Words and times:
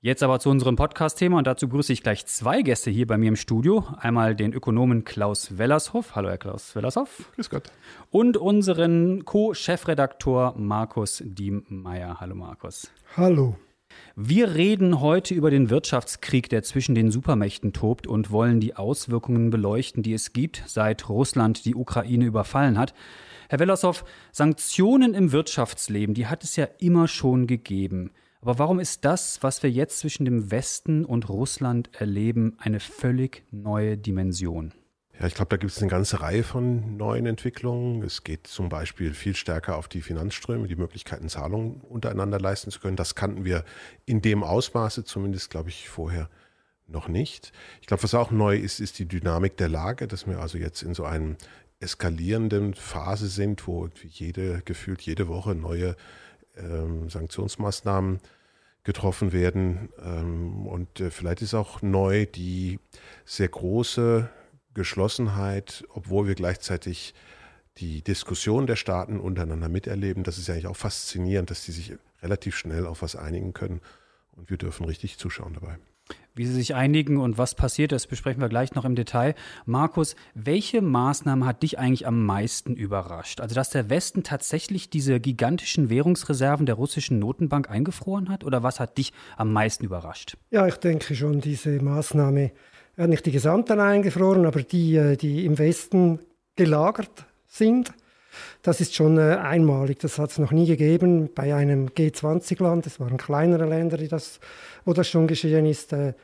Jetzt 0.00 0.22
aber 0.22 0.38
zu 0.38 0.48
unserem 0.48 0.76
Podcast-Thema 0.76 1.38
und 1.38 1.48
dazu 1.48 1.66
begrüße 1.66 1.92
ich 1.92 2.04
gleich 2.04 2.24
zwei 2.24 2.62
Gäste 2.62 2.88
hier 2.88 3.08
bei 3.08 3.18
mir 3.18 3.30
im 3.30 3.34
Studio. 3.34 3.84
Einmal 3.98 4.36
den 4.36 4.52
Ökonomen 4.52 5.02
Klaus 5.02 5.58
Wellershoff. 5.58 6.14
Hallo, 6.14 6.28
Herr 6.28 6.38
Klaus 6.38 6.76
Wellershoff. 6.76 7.32
Grüß 7.34 7.50
Gott. 7.50 7.72
Und 8.10 8.36
unseren 8.36 9.24
Co-Chefredaktor 9.24 10.54
Markus 10.56 11.20
Diemeyer. 11.26 12.20
Hallo, 12.20 12.36
Markus. 12.36 12.92
Hallo. 13.16 13.56
Wir 14.14 14.54
reden 14.54 15.00
heute 15.00 15.34
über 15.34 15.50
den 15.50 15.68
Wirtschaftskrieg, 15.68 16.48
der 16.48 16.62
zwischen 16.62 16.94
den 16.94 17.10
Supermächten 17.10 17.72
tobt 17.72 18.06
und 18.06 18.30
wollen 18.30 18.60
die 18.60 18.76
Auswirkungen 18.76 19.50
beleuchten, 19.50 20.04
die 20.04 20.12
es 20.12 20.32
gibt, 20.32 20.62
seit 20.66 21.08
Russland 21.08 21.64
die 21.64 21.74
Ukraine 21.74 22.24
überfallen 22.24 22.78
hat. 22.78 22.94
Herr 23.48 23.58
Wellershoff, 23.58 24.04
Sanktionen 24.30 25.14
im 25.14 25.32
Wirtschaftsleben, 25.32 26.14
die 26.14 26.28
hat 26.28 26.44
es 26.44 26.54
ja 26.54 26.68
immer 26.78 27.08
schon 27.08 27.48
gegeben. 27.48 28.12
Aber 28.40 28.58
warum 28.58 28.78
ist 28.78 29.04
das, 29.04 29.42
was 29.42 29.62
wir 29.62 29.70
jetzt 29.70 29.98
zwischen 29.98 30.24
dem 30.24 30.50
Westen 30.50 31.04
und 31.04 31.28
Russland 31.28 31.90
erleben, 31.94 32.56
eine 32.58 32.80
völlig 32.80 33.44
neue 33.50 33.96
Dimension? 33.96 34.72
Ja, 35.18 35.26
ich 35.26 35.34
glaube, 35.34 35.48
da 35.48 35.56
gibt 35.56 35.72
es 35.72 35.78
eine 35.82 35.90
ganze 35.90 36.20
Reihe 36.20 36.44
von 36.44 36.96
neuen 36.96 37.26
Entwicklungen. 37.26 38.02
Es 38.04 38.22
geht 38.22 38.46
zum 38.46 38.68
Beispiel 38.68 39.14
viel 39.14 39.34
stärker 39.34 39.76
auf 39.76 39.88
die 39.88 40.00
Finanzströme, 40.00 40.68
die 40.68 40.76
Möglichkeiten, 40.76 41.28
Zahlungen 41.28 41.80
untereinander 41.80 42.38
leisten 42.38 42.70
zu 42.70 42.78
können. 42.78 42.94
Das 42.94 43.16
kannten 43.16 43.44
wir 43.44 43.64
in 44.06 44.22
dem 44.22 44.44
Ausmaße 44.44 45.02
zumindest, 45.02 45.50
glaube 45.50 45.70
ich, 45.70 45.88
vorher 45.88 46.30
noch 46.86 47.08
nicht. 47.08 47.52
Ich 47.80 47.88
glaube, 47.88 48.04
was 48.04 48.14
auch 48.14 48.30
neu 48.30 48.56
ist, 48.56 48.78
ist 48.78 49.00
die 49.00 49.06
Dynamik 49.06 49.56
der 49.56 49.68
Lage, 49.68 50.06
dass 50.06 50.28
wir 50.28 50.38
also 50.38 50.56
jetzt 50.56 50.82
in 50.82 50.94
so 50.94 51.04
einer 51.04 51.34
eskalierenden 51.80 52.74
Phase 52.74 53.26
sind, 53.26 53.66
wo 53.66 53.88
jede, 54.04 54.62
gefühlt 54.64 55.02
jede 55.02 55.26
Woche 55.26 55.56
neue 55.56 55.96
ähm, 56.58 57.08
Sanktionsmaßnahmen 57.08 58.20
getroffen 58.84 59.32
werden. 59.32 59.90
Ähm, 60.02 60.66
und 60.66 61.00
äh, 61.00 61.10
vielleicht 61.10 61.42
ist 61.42 61.54
auch 61.54 61.82
neu 61.82 62.26
die 62.26 62.78
sehr 63.24 63.48
große 63.48 64.28
Geschlossenheit, 64.74 65.84
obwohl 65.90 66.26
wir 66.26 66.34
gleichzeitig 66.34 67.14
die 67.78 68.02
Diskussion 68.02 68.66
der 68.66 68.76
Staaten 68.76 69.20
untereinander 69.20 69.68
miterleben. 69.68 70.24
Das 70.24 70.38
ist 70.38 70.48
ja 70.48 70.54
eigentlich 70.54 70.66
auch 70.66 70.76
faszinierend, 70.76 71.50
dass 71.50 71.64
die 71.64 71.72
sich 71.72 71.94
relativ 72.22 72.56
schnell 72.56 72.86
auf 72.86 73.02
was 73.02 73.14
einigen 73.14 73.52
können. 73.52 73.80
Und 74.32 74.50
wir 74.50 74.56
dürfen 74.56 74.84
richtig 74.84 75.18
zuschauen 75.18 75.54
dabei. 75.54 75.78
Wie 76.34 76.46
sie 76.46 76.52
sich 76.52 76.76
einigen 76.76 77.16
und 77.16 77.36
was 77.36 77.56
passiert, 77.56 77.90
das 77.90 78.06
besprechen 78.06 78.40
wir 78.40 78.48
gleich 78.48 78.74
noch 78.74 78.84
im 78.84 78.94
Detail. 78.94 79.34
Markus, 79.66 80.14
welche 80.34 80.82
Maßnahme 80.82 81.44
hat 81.44 81.64
dich 81.64 81.80
eigentlich 81.80 82.06
am 82.06 82.24
meisten 82.24 82.76
überrascht? 82.76 83.40
Also, 83.40 83.56
dass 83.56 83.70
der 83.70 83.90
Westen 83.90 84.22
tatsächlich 84.22 84.88
diese 84.88 85.18
gigantischen 85.18 85.90
Währungsreserven 85.90 86.64
der 86.64 86.76
russischen 86.76 87.18
Notenbank 87.18 87.68
eingefroren 87.68 88.28
hat? 88.28 88.44
Oder 88.44 88.62
was 88.62 88.78
hat 88.78 88.98
dich 88.98 89.12
am 89.36 89.52
meisten 89.52 89.84
überrascht? 89.84 90.36
Ja, 90.50 90.66
ich 90.68 90.76
denke 90.76 91.16
schon, 91.16 91.40
diese 91.40 91.82
Maßnahme, 91.82 92.52
hat 92.98 93.10
nicht 93.10 93.26
die 93.26 93.32
gesamten 93.32 93.80
eingefroren, 93.80 94.46
aber 94.46 94.62
die, 94.62 94.96
äh, 94.96 95.16
die 95.16 95.44
im 95.44 95.58
Westen 95.58 96.20
gelagert 96.56 97.26
sind. 97.46 97.92
Das 98.62 98.80
ist 98.80 98.94
schon 98.94 99.18
äh, 99.18 99.36
einmalig. 99.36 99.98
Das 100.00 100.18
hat 100.18 100.30
es 100.30 100.38
noch 100.38 100.52
nie 100.52 100.66
gegeben 100.66 101.30
bei 101.34 101.54
einem 101.54 101.88
G20-Land. 101.88 102.86
Es 102.86 103.00
waren 103.00 103.16
kleinere 103.16 103.66
Länder, 103.66 103.96
die 103.96 104.08
das, 104.08 104.40
wo 104.84 104.92
das 104.92 105.08
schon 105.08 105.26
geschehen 105.26 105.66
ist. 105.66 105.92
Äh, 105.92 106.14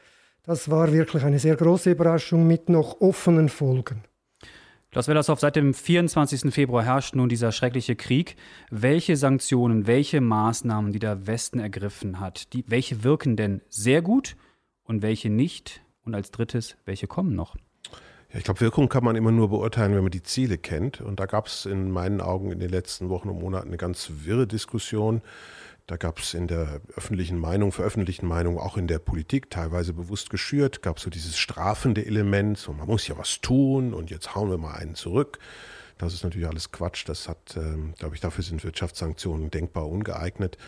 das 0.44 0.70
war 0.70 0.92
wirklich 0.92 1.24
eine 1.24 1.38
sehr 1.38 1.56
große 1.56 1.90
Überraschung 1.90 2.46
mit 2.46 2.68
noch 2.68 3.00
offenen 3.00 3.48
Folgen. 3.48 4.02
Klaus 4.94 5.08
Wellershoff, 5.08 5.40
seit 5.40 5.56
dem 5.56 5.74
24. 5.74 6.54
Februar 6.54 6.84
herrscht 6.84 7.16
nun 7.16 7.28
dieser 7.28 7.50
schreckliche 7.50 7.96
Krieg. 7.96 8.36
Welche 8.70 9.16
Sanktionen, 9.16 9.88
welche 9.88 10.20
Maßnahmen, 10.20 10.92
die 10.92 11.00
der 11.00 11.26
Westen 11.26 11.58
ergriffen 11.58 12.20
hat, 12.20 12.52
die, 12.52 12.64
welche 12.68 13.02
wirken 13.02 13.36
denn 13.36 13.60
sehr 13.68 14.02
gut 14.02 14.36
und 14.84 15.02
welche 15.02 15.30
nicht? 15.30 15.82
Und 16.04 16.14
als 16.14 16.30
drittes, 16.30 16.76
welche 16.84 17.08
kommen 17.08 17.34
noch? 17.34 17.56
Ja, 18.34 18.38
ich 18.38 18.44
glaube, 18.44 18.60
Wirkung 18.60 18.88
kann 18.88 19.04
man 19.04 19.14
immer 19.14 19.30
nur 19.30 19.48
beurteilen, 19.48 19.94
wenn 19.94 20.02
man 20.02 20.10
die 20.10 20.24
Ziele 20.24 20.58
kennt. 20.58 21.00
Und 21.00 21.20
da 21.20 21.26
gab 21.26 21.46
es 21.46 21.66
in 21.66 21.92
meinen 21.92 22.20
Augen 22.20 22.50
in 22.50 22.58
den 22.58 22.68
letzten 22.68 23.08
Wochen 23.08 23.28
und 23.28 23.40
Monaten 23.40 23.68
eine 23.68 23.76
ganz 23.76 24.10
wirre 24.24 24.48
Diskussion. 24.48 25.22
Da 25.86 25.96
gab 25.96 26.18
es 26.18 26.34
in 26.34 26.48
der 26.48 26.80
öffentlichen 26.96 27.38
Meinung, 27.38 27.70
veröffentlichten 27.70 28.26
Meinung, 28.26 28.58
auch 28.58 28.76
in 28.76 28.88
der 28.88 28.98
Politik, 28.98 29.50
teilweise 29.50 29.92
bewusst 29.92 30.30
geschürt, 30.30 30.82
gab 30.82 30.96
es 30.96 31.04
so 31.04 31.10
dieses 31.10 31.38
strafende 31.38 32.04
Element, 32.06 32.58
so 32.58 32.72
man 32.72 32.88
muss 32.88 33.06
ja 33.06 33.16
was 33.18 33.40
tun 33.40 33.94
und 33.94 34.10
jetzt 34.10 34.34
hauen 34.34 34.50
wir 34.50 34.58
mal 34.58 34.74
einen 34.74 34.96
zurück. 34.96 35.38
Das 35.98 36.12
ist 36.12 36.24
natürlich 36.24 36.48
alles 36.48 36.72
Quatsch. 36.72 37.04
Das 37.06 37.28
hat, 37.28 37.56
ähm, 37.56 37.94
glaube 37.98 38.16
ich, 38.16 38.20
dafür 38.20 38.42
sind 38.42 38.64
Wirtschaftssanktionen 38.64 39.52
denkbar 39.52 39.88
ungeeignet. 39.88 40.58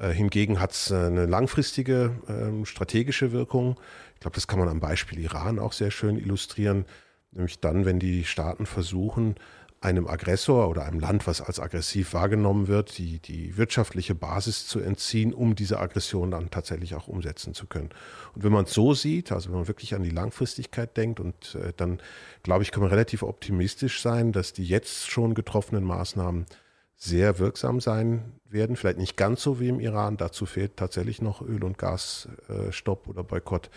Äh, 0.00 0.10
hingegen 0.10 0.60
hat 0.60 0.72
es 0.72 0.90
äh, 0.90 0.96
eine 0.96 1.26
langfristige 1.26 2.16
ähm, 2.28 2.66
strategische 2.66 3.30
Wirkung. 3.32 3.76
Ich 4.16 4.20
glaube, 4.20 4.34
das 4.34 4.48
kann 4.48 4.58
man 4.58 4.68
am 4.68 4.80
Beispiel 4.80 5.20
Iran 5.20 5.58
auch 5.58 5.72
sehr 5.72 5.90
schön 5.90 6.16
illustrieren. 6.16 6.86
Nämlich 7.32 7.60
dann, 7.60 7.84
wenn 7.84 7.98
die 7.98 8.24
Staaten 8.24 8.64
versuchen, 8.64 9.36
einem 9.82 10.06
Aggressor 10.06 10.70
oder 10.70 10.84
einem 10.84 11.00
Land, 11.00 11.26
was 11.26 11.42
als 11.42 11.60
aggressiv 11.60 12.14
wahrgenommen 12.14 12.66
wird, 12.66 12.96
die, 12.96 13.18
die 13.18 13.58
wirtschaftliche 13.58 14.14
Basis 14.14 14.66
zu 14.66 14.80
entziehen, 14.80 15.34
um 15.34 15.54
diese 15.54 15.78
Aggression 15.78 16.30
dann 16.30 16.50
tatsächlich 16.50 16.94
auch 16.94 17.08
umsetzen 17.08 17.52
zu 17.52 17.66
können. 17.66 17.90
Und 18.34 18.42
wenn 18.42 18.52
man 18.52 18.64
es 18.64 18.72
so 18.72 18.94
sieht, 18.94 19.32
also 19.32 19.50
wenn 19.50 19.58
man 19.58 19.68
wirklich 19.68 19.94
an 19.94 20.02
die 20.02 20.10
Langfristigkeit 20.10 20.96
denkt, 20.96 21.20
und 21.20 21.56
äh, 21.56 21.74
dann 21.76 22.00
glaube 22.42 22.62
ich, 22.62 22.72
kann 22.72 22.80
man 22.80 22.90
relativ 22.90 23.22
optimistisch 23.22 24.00
sein, 24.00 24.32
dass 24.32 24.54
die 24.54 24.64
jetzt 24.64 25.10
schon 25.10 25.34
getroffenen 25.34 25.84
Maßnahmen 25.84 26.46
sehr 26.96 27.38
wirksam 27.38 27.80
sein 27.80 28.32
werden. 28.48 28.76
Vielleicht 28.76 28.98
nicht 28.98 29.16
ganz 29.16 29.42
so 29.42 29.60
wie 29.60 29.68
im 29.68 29.80
Iran. 29.80 30.16
Dazu 30.16 30.46
fehlt 30.46 30.76
tatsächlich 30.76 31.20
noch 31.20 31.42
Öl- 31.42 31.64
und 31.64 31.78
Gasstopp 31.78 33.06
oder 33.06 33.22
Boykott. 33.22 33.70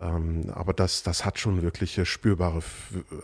Ähm, 0.00 0.50
aber 0.54 0.72
das, 0.72 1.02
das 1.02 1.24
hat 1.24 1.38
schon 1.38 1.62
wirkliche 1.62 2.06
spürbare 2.06 2.62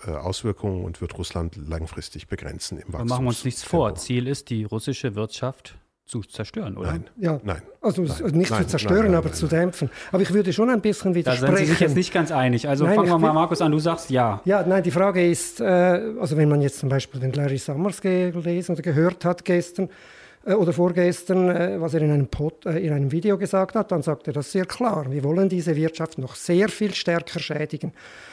äh, 0.06 0.10
Auswirkungen 0.10 0.84
und 0.84 1.00
wird 1.00 1.16
Russland 1.16 1.56
langfristig 1.56 2.26
begrenzen 2.26 2.78
im 2.78 2.92
Wachstum. 2.92 3.08
Machen 3.08 3.24
wir 3.24 3.28
uns 3.28 3.44
nichts 3.44 3.62
vor. 3.62 3.94
Ziel 3.94 4.26
ist, 4.26 4.50
die 4.50 4.64
russische 4.64 5.14
Wirtschaft 5.14 5.76
zu 6.06 6.20
zerstören, 6.22 6.76
oder? 6.76 6.92
Nein. 6.92 7.04
Ja, 7.16 7.40
nein. 7.42 7.62
Also 7.80 8.02
nein. 8.02 8.32
nicht 8.32 8.50
nein, 8.50 8.62
zu 8.62 8.68
zerstören, 8.68 9.06
nein, 9.06 9.14
aber 9.14 9.32
zu 9.32 9.46
dämpfen. 9.46 9.90
Aber 10.12 10.22
ich 10.22 10.32
würde 10.32 10.52
schon 10.52 10.68
ein 10.68 10.80
bisschen 10.80 11.14
widersprechen. 11.14 11.52
Da 11.52 11.56
sind 11.56 11.66
Sie 11.66 11.72
sich 11.72 11.80
jetzt 11.80 11.96
nicht 11.96 12.12
ganz 12.12 12.30
einig. 12.30 12.68
Also 12.68 12.84
fangen 12.86 13.08
wir 13.08 13.18
mal, 13.18 13.32
Markus, 13.32 13.62
an. 13.62 13.72
Du 13.72 13.78
sagst 13.78 14.10
ja. 14.10 14.40
Ja, 14.44 14.64
nein, 14.66 14.82
die 14.82 14.90
Frage 14.90 15.26
ist, 15.26 15.60
äh, 15.60 15.64
also 15.64 16.36
wenn 16.36 16.48
man 16.48 16.60
jetzt 16.60 16.78
zum 16.78 16.90
Beispiel 16.90 17.20
den 17.20 17.32
Larry 17.32 17.56
Summers 17.56 18.02
gelesen 18.02 18.72
oder 18.72 18.82
gehört 18.82 19.24
hat 19.24 19.44
gestern, 19.44 19.88
äh, 20.44 20.54
oder 20.54 20.72
vorgestern, 20.72 21.48
äh, 21.48 21.80
was 21.80 21.94
er 21.94 22.02
in 22.02 22.10
einem, 22.10 22.26
Pod, 22.26 22.66
in 22.66 22.92
einem 22.92 23.10
Video 23.10 23.38
gesagt 23.38 23.74
hat, 23.74 23.90
dann 23.90 24.02
sagt 24.02 24.26
er 24.26 24.34
das 24.34 24.52
sehr 24.52 24.66
klar. 24.66 25.10
Wir 25.10 25.24
wollen 25.24 25.48
diese 25.48 25.74
Wirtschaft 25.74 26.18
noch 26.18 26.34
sehr 26.34 26.68
viel 26.68 26.94
stärker 26.94 27.40
schädigen. 27.40 27.92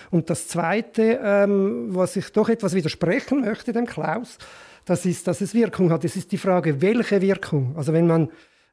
Und 0.09 0.29
das 0.29 0.47
Zweite, 0.49 1.19
ähm, 1.23 1.95
was 1.95 2.17
ich 2.17 2.31
doch 2.33 2.49
etwas 2.49 2.73
widersprechen 2.73 3.41
möchte, 3.41 3.71
dem 3.71 3.85
Klaus, 3.85 4.37
das 4.85 5.05
ist, 5.05 5.27
dass 5.27 5.41
es 5.41 5.53
Wirkung 5.53 5.91
hat. 5.91 6.03
Es 6.05 6.15
ist 6.15 6.31
die 6.31 6.37
Frage, 6.37 6.81
welche 6.81 7.21
Wirkung. 7.21 7.73
Also 7.75 7.93
wenn 7.93 8.07
man, 8.07 8.29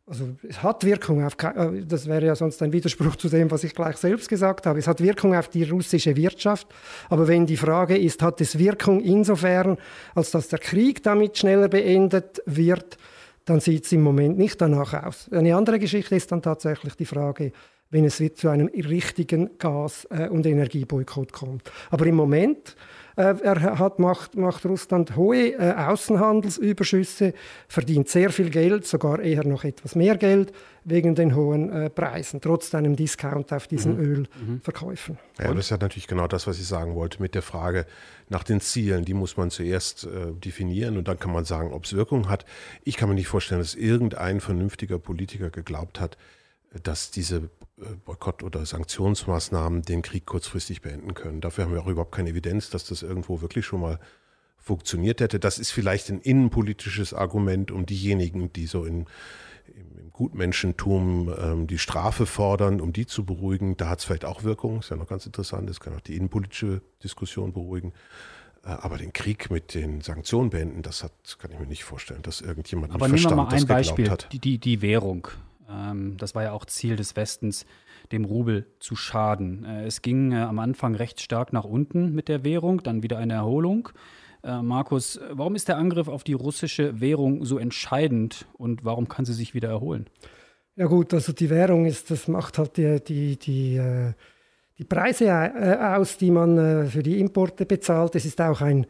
also 0.06 0.30
es 0.48 0.62
hat 0.62 0.84
Wirkung 0.84 1.24
auf, 1.24 1.34
äh, 1.42 1.82
das 1.86 2.06
wäre 2.06 2.26
ja 2.26 2.34
sonst 2.34 2.62
ein 2.62 2.72
Widerspruch 2.72 3.16
zu 3.16 3.28
dem, 3.28 3.50
was 3.50 3.64
ich 3.64 3.74
gleich 3.74 3.96
selbst 3.96 4.28
gesagt 4.28 4.66
habe. 4.66 4.78
Es 4.78 4.86
hat 4.86 5.02
Wirkung 5.02 5.34
auf 5.34 5.48
die 5.48 5.64
russische 5.64 6.16
Wirtschaft. 6.16 6.66
Aber 7.08 7.28
wenn 7.28 7.46
die 7.46 7.56
Frage 7.56 7.96
ist, 7.96 8.22
hat 8.22 8.40
es 8.40 8.58
Wirkung 8.58 9.00
insofern, 9.00 9.76
als 10.14 10.31
dass 10.31 10.49
der 10.49 10.58
Krieg 10.58 11.02
damit 11.02 11.37
schneller 11.38 11.69
beendet 11.69 12.43
wird, 12.46 12.96
dann 13.44 13.61
sieht 13.61 13.87
es 13.87 13.93
im 13.93 14.02
Moment 14.02 14.38
nicht 14.38 14.61
danach 14.61 14.93
aus. 15.06 15.31
Eine 15.32 15.56
andere 15.56 15.78
Geschichte 15.78 16.14
ist 16.16 16.31
dann 16.32 16.43
tatsächlich 16.43 16.94
die 16.96 17.06
Frage, 17.06 17.52
wenn 17.90 18.04
es 18.04 18.22
zu 18.34 18.49
einem 18.49 18.69
richtigen 18.69 19.56
Gas- 19.58 20.06
äh, 20.11 20.28
und 20.28 20.46
Energieboykott 20.46 21.32
kommt. 21.32 21.70
Aber 21.90 22.06
im 22.06 22.16
Moment 22.16 22.76
er 23.19 23.79
hat, 23.79 23.99
macht, 23.99 24.37
macht 24.37 24.65
Russland 24.65 25.17
hohe 25.17 25.53
äh, 25.53 25.73
Außenhandelsüberschüsse, 25.73 27.35
verdient 27.67 28.09
sehr 28.09 28.31
viel 28.31 28.50
Geld, 28.50 28.87
sogar 28.87 29.20
eher 29.20 29.44
noch 29.44 29.65
etwas 29.65 29.94
mehr 29.94 30.17
Geld 30.17 30.53
wegen 30.85 31.15
den 31.15 31.35
hohen 31.35 31.70
äh, 31.70 31.91
Preisen, 31.91 32.41
trotz 32.41 32.75
einem 32.75 32.97
Discount 32.97 33.53
auf 33.53 33.67
diesen 33.67 33.97
mhm. 33.97 34.29
Ölverkäufen. 34.55 35.19
Ja, 35.38 35.53
das 35.53 35.67
ist 35.67 35.70
ja 35.70 35.79
natürlich 35.79 36.06
genau 36.06 36.29
das, 36.29 36.47
was 36.47 36.59
ich 36.59 36.67
sagen 36.67 36.94
wollte 36.94 37.20
mit 37.20 37.35
der 37.35 37.43
Frage 37.43 37.87
nach 38.29 38.44
den 38.44 38.61
Zielen. 38.61 39.05
Die 39.05 39.15
muss 39.15 39.37
man 39.37 39.50
zuerst 39.50 40.05
äh, 40.05 40.32
definieren 40.32 40.97
und 40.97 41.09
dann 41.09 41.19
kann 41.19 41.32
man 41.32 41.44
sagen, 41.44 41.73
ob 41.73 41.85
es 41.85 41.94
Wirkung 41.94 42.29
hat. 42.29 42.44
Ich 42.85 42.97
kann 42.97 43.09
mir 43.09 43.17
nicht 43.17 43.29
vorstellen, 43.29 43.61
dass 43.61 43.75
irgendein 43.75 44.41
vernünftiger 44.41 44.99
Politiker 44.99 45.50
geglaubt 45.50 46.00
hat, 46.00 46.17
dass 46.82 47.11
diese 47.11 47.50
Boykott- 48.04 48.42
oder 48.42 48.64
Sanktionsmaßnahmen 48.66 49.82
den 49.82 50.02
Krieg 50.02 50.26
kurzfristig 50.26 50.82
beenden 50.82 51.14
können. 51.14 51.40
Dafür 51.40 51.64
haben 51.64 51.72
wir 51.72 51.82
auch 51.82 51.86
überhaupt 51.86 52.14
keine 52.14 52.30
Evidenz, 52.30 52.70
dass 52.70 52.84
das 52.84 53.02
irgendwo 53.02 53.40
wirklich 53.40 53.66
schon 53.66 53.80
mal 53.80 53.98
funktioniert 54.56 55.20
hätte. 55.20 55.38
Das 55.38 55.58
ist 55.58 55.70
vielleicht 55.70 56.10
ein 56.10 56.20
innenpolitisches 56.20 57.14
Argument, 57.14 57.70
um 57.70 57.86
diejenigen, 57.86 58.52
die 58.52 58.66
so 58.66 58.84
in, 58.84 59.06
im, 59.66 60.10
Gutmenschentum 60.12 61.32
ähm, 61.38 61.66
die 61.69 61.78
Strafe 61.78 62.26
fordern, 62.26 62.80
um 62.80 62.92
die 62.92 63.06
zu 63.06 63.25
beruhigen. 63.25 63.76
Da 63.76 63.88
hat 63.88 64.00
es 64.00 64.04
vielleicht 64.04 64.25
auch 64.25 64.42
Wirkung, 64.42 64.80
ist 64.80 64.90
ja 64.90 64.96
noch 64.96 65.06
ganz 65.06 65.26
interessant, 65.26 65.70
das 65.70 65.78
kann 65.78 65.94
auch 65.94 66.00
die 66.00 66.16
innenpolitische 66.16 66.82
Diskussion 67.04 67.52
beruhigen. 67.52 67.92
Äh, 68.64 68.70
aber 68.70 68.98
den 68.98 69.12
Krieg 69.12 69.50
mit 69.50 69.75
den 69.75 70.00
Sanktionen 70.00 70.50
beenden, 70.50 70.82
das 70.82 71.04
hat, 71.04 71.12
kann 71.38 71.52
ich 71.52 71.58
mir 71.60 71.66
nicht 71.66 71.84
vorstellen, 71.84 72.22
dass 72.22 72.40
irgendjemand 72.40 72.92
Aber 72.92 73.06
nehmen 73.06 73.22
wir 73.22 73.36
mal 73.36 73.48
ein 73.48 73.66
Beispiel, 73.66 74.10
die, 74.32 74.58
die 74.58 74.82
Währung. 74.82 75.28
Ähm, 75.90 76.17
das 76.17 76.35
war 76.35 76.43
ja 76.43 76.52
auch 76.52 76.64
Ziel 76.67 76.96
des 76.96 77.17
Westens, 77.17 77.67
dem 78.12 78.25
Rubel 78.25 78.67
zu 78.81 78.96
schaden. 78.96 79.64
Äh, 79.64 79.87
es 79.87 80.02
ging 80.02 80.32
äh, 80.32 80.37
am 80.37 80.58
Anfang 80.58 80.94
recht 80.94 81.20
stark 81.20 81.52
nach 81.52 81.64
unten 81.64 82.14
mit 82.14 82.29
der 82.29 82.44
Währung, 82.44 82.82
dann 82.82 83.02
wieder 83.02 83.19
eine 83.19 83.35
Erholung. 83.35 83.90
Markus, 84.62 85.20
warum 85.32 85.56
ist 85.56 85.67
der 85.67 85.79
Angriff 85.79 86.06
auf 86.06 86.23
die 86.23 86.32
russische 86.32 87.00
Währung 87.00 87.44
so 87.44 87.58
entscheidend 87.58 88.46
und 88.52 88.85
warum 88.85 89.08
kann 89.08 89.25
sie 89.25 89.32
sich 89.32 89.52
wieder 89.52 89.69
erholen? 89.69 90.06
Ja 90.76 90.87
gut, 90.87 91.12
also 91.12 91.32
die 91.32 91.50
Währung 91.50 91.87
ist, 91.87 92.12
das 92.12 92.29
macht 92.29 92.56
halt 92.56 92.76
die, 92.76 93.02
die, 93.02 93.37
die 93.37 94.14
die 94.79 94.85
Preise 94.85 95.26
äh, 95.26 95.76
aus, 95.76 96.17
die 96.17 96.31
man 96.31 96.56
äh, 96.56 96.87
für 96.87 97.02
die 97.02 97.20
Importe 97.20 97.67
bezahlt. 97.67 98.14
Es 98.14 98.25
ist 98.25 98.40
auch 98.40 98.61
ein, 98.61 98.87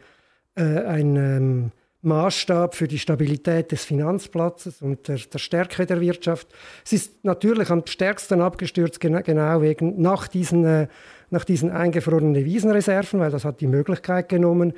äh, 0.55 0.63
ein 0.63 1.17
ähm, 1.17 1.73
Maßstab 2.09 2.75
für 2.75 2.89
die 2.89 2.99
Stabilität 2.99 3.71
des 3.71 3.85
Finanzplatzes 3.85 4.83
und 4.83 5.07
der, 5.07 5.19
der, 5.19 5.39
Stärke 5.39 5.87
der 5.87 6.01
Wirtschaft. 6.01 6.49
Es 6.85 6.93
ist 6.93 7.25
natürlich 7.25 7.71
am 7.71 7.87
stärksten 7.87 8.41
abgestürzt, 8.41 8.99
genau, 8.99 9.21
genau 9.23 9.63
wegen 9.63 10.01
nach 10.01 10.27
diesen, 10.27 10.65
äh, 10.65 10.89
nach 11.31 11.45
diesen 11.45 11.71
eingefrorenen 11.71 12.35
Devisenreserven, 12.35 13.21
weil 13.21 13.31
das 13.31 13.45
hat 13.45 13.61
die 13.61 13.67
Möglichkeit 13.67 14.29
genommen, 14.29 14.73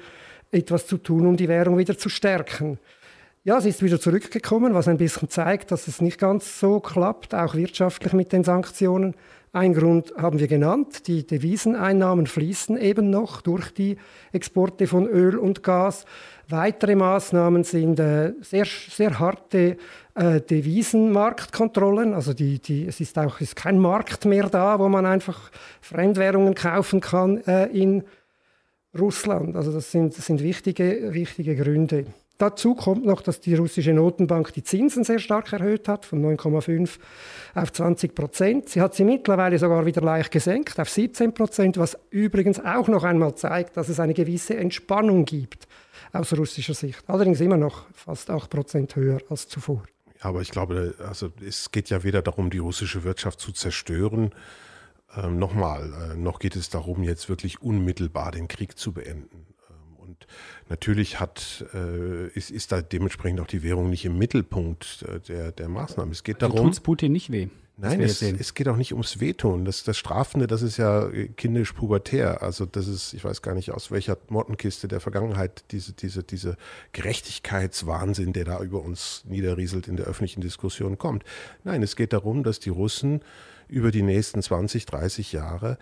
etwas 0.51 0.87
zu 0.87 0.99
tun, 0.99 1.27
um 1.27 1.37
die 1.37 1.49
Währung 1.49 1.79
wieder 1.79 1.97
zu 1.97 2.09
stärken. 2.09 2.79
Ja, 3.43 3.59
sie 3.61 3.71
ist 3.71 3.83
wieder 3.83 3.99
zurückgekommen, 3.99 4.75
was 4.75 4.87
ein 4.87 4.99
bisschen 4.99 5.31
zeigt, 5.31 5.71
dass 5.71 5.89
es 5.89 6.03
nicht 6.03 6.19
ganz 6.19 6.61
so 6.61 6.79
klappt, 6.79 7.35
auch 7.35 7.55
wirtschaftlich 7.55 8.13
mit 8.13 8.33
den 8.33 8.45
Sanktionen. 8.45 9.15
Ein 9.53 9.75
Grund 9.75 10.15
haben 10.17 10.39
wir 10.39 10.47
genannt, 10.47 11.09
die 11.09 11.27
Deviseneinnahmen 11.27 12.29
fließen 12.29 12.77
eben 12.77 13.11
noch 13.11 13.41
durch 13.41 13.75
die 13.75 13.97
Exporte 14.31 14.87
von 14.87 15.09
Öl 15.09 15.37
und 15.37 15.65
Gas. 15.65 16.05
Weitere 16.49 16.95
Maßnahmen 16.95 17.65
sind 17.65 17.99
äh, 17.99 18.33
sehr, 18.43 18.65
sehr 18.65 19.19
harte 19.19 19.77
äh, 20.15 20.41
Devisenmarktkontrollen. 20.41 22.15
Also 22.15 22.33
die, 22.33 22.61
die, 22.61 22.87
es 22.87 23.01
ist 23.01 23.19
auch 23.19 23.41
ist 23.41 23.57
kein 23.57 23.81
Markt 23.81 24.25
mehr 24.25 24.49
da, 24.49 24.79
wo 24.79 24.89
man 24.89 25.05
einfach 25.05 25.51
Fremdwährungen 25.81 26.55
kaufen 26.55 27.01
kann 27.01 27.39
äh, 27.49 27.67
in 27.67 28.05
Russland. 28.97 29.57
Also 29.57 29.73
das 29.73 29.91
sind, 29.91 30.17
das 30.17 30.27
sind 30.27 30.45
wichtige, 30.45 31.13
wichtige 31.13 31.57
Gründe. 31.57 32.07
Dazu 32.41 32.75
kommt 32.75 33.05
noch, 33.05 33.21
dass 33.21 33.41
die 33.41 33.55
russische 33.55 33.93
Notenbank 33.93 34.55
die 34.55 34.63
Zinsen 34.63 35.05
sehr 35.05 35.19
stark 35.19 35.53
erhöht 35.53 35.89
hat, 35.89 36.07
von 36.07 36.25
9,5 36.25 36.89
auf 37.55 37.71
20 37.71 38.15
Prozent. 38.15 38.71
Sie 38.71 38.81
hat 38.81 38.95
sie 38.95 39.05
mittlerweile 39.05 39.59
sogar 39.59 39.85
wieder 39.85 40.01
leicht 40.01 40.31
gesenkt 40.31 40.81
auf 40.81 40.89
17 40.89 41.35
Prozent, 41.35 41.77
was 41.77 41.99
übrigens 42.09 42.59
auch 42.59 42.89
noch 42.89 43.05
einmal 43.05 43.35
zeigt, 43.35 43.77
dass 43.77 43.91
es 43.91 44.01
eine 44.01 44.15
gewisse 44.15 44.57
Entspannung 44.57 45.27
gibt 45.27 45.69
aus 46.15 46.33
russischer 46.33 46.73
Sicht. 46.73 47.05
Allerdings 47.09 47.43
immer 47.43 47.59
noch 47.59 47.85
fast 47.93 48.31
8 48.31 48.49
Prozent 48.49 48.97
höher 48.97 49.21
als 49.29 49.47
zuvor. 49.47 49.83
Aber 50.23 50.41
ich 50.41 50.51
glaube, 50.51 50.95
also 51.07 51.31
es 51.47 51.71
geht 51.71 51.91
ja 51.91 52.03
weder 52.05 52.23
darum, 52.23 52.49
die 52.49 52.57
russische 52.57 53.05
Wirtschaft 53.05 53.39
zu 53.39 53.53
zerstören. 53.53 54.31
Ähm, 55.15 55.39
nochmal, 55.39 55.93
äh, 55.93 56.17
noch 56.17 56.39
geht 56.39 56.57
es 56.57 56.71
darum, 56.71 57.03
jetzt 57.03 57.29
wirklich 57.29 57.61
unmittelbar 57.61 58.33
den 58.33 58.49
Krieg 58.49 58.79
zu 58.79 58.93
beenden. 58.93 59.47
Und 60.11 60.27
natürlich 60.69 61.21
hat, 61.21 61.65
äh, 61.73 62.29
ist, 62.29 62.51
ist 62.51 62.73
da 62.73 62.83
dementsprechend 62.83 63.41
auch 63.41 63.47
die 63.47 63.63
Währung 63.63 63.91
nicht 63.91 64.05
im 64.05 64.19
Mittelpunkt 64.19 65.05
äh, 65.09 65.21
der, 65.21 65.53
der 65.53 65.69
Maßnahmen. 65.69 66.11
Es 66.11 66.25
geht 66.25 66.43
also 66.43 66.55
darum. 66.55 66.73
Tut 66.73 66.83
Putin 66.83 67.13
nicht 67.13 67.31
weh? 67.31 67.49
Nein, 67.77 68.01
es, 68.03 68.21
es, 68.21 68.53
geht 68.53 68.69
auch 68.69 68.77
nicht 68.77 68.93
ums 68.93 69.21
Wehtun. 69.21 69.65
Das, 69.65 69.85
das 69.85 69.97
Strafende, 69.97 70.47
das 70.47 70.61
ist 70.61 70.77
ja 70.77 71.09
kindisch 71.37 71.73
pubertär. 71.73 72.43
Also 72.43 72.67
das 72.67 72.87
ist, 72.87 73.15
ich 73.15 73.25
weiß 73.25 73.41
gar 73.41 73.55
nicht, 73.55 73.71
aus 73.71 73.91
welcher 73.91 74.19
Mottenkiste 74.29 74.87
der 74.87 75.01
Vergangenheit 75.01 75.65
diese, 75.71 75.95
diese, 75.95 76.23
diese 76.23 76.57
Gerechtigkeitswahnsinn, 76.93 78.35
der 78.35 78.45
da 78.45 78.61
über 78.61 78.83
uns 78.83 79.25
niederrieselt 79.27 79.89
in 79.89 79.97
der 79.97 80.07
öffentlichen 80.07 80.43
Diskussion 80.43 80.99
kommt. 80.99 81.25
Nein, 81.65 81.83
es 81.83 81.97
geht 81.97 82.13
darum, 82.13 82.43
dass 82.43 82.61
die 82.61 82.69
Russen 82.69 83.23
über 83.67 83.93
die 83.93 84.03
nächsten 84.03 84.43
20, 84.43 84.85
30 84.85 85.33
Jahre 85.33 85.79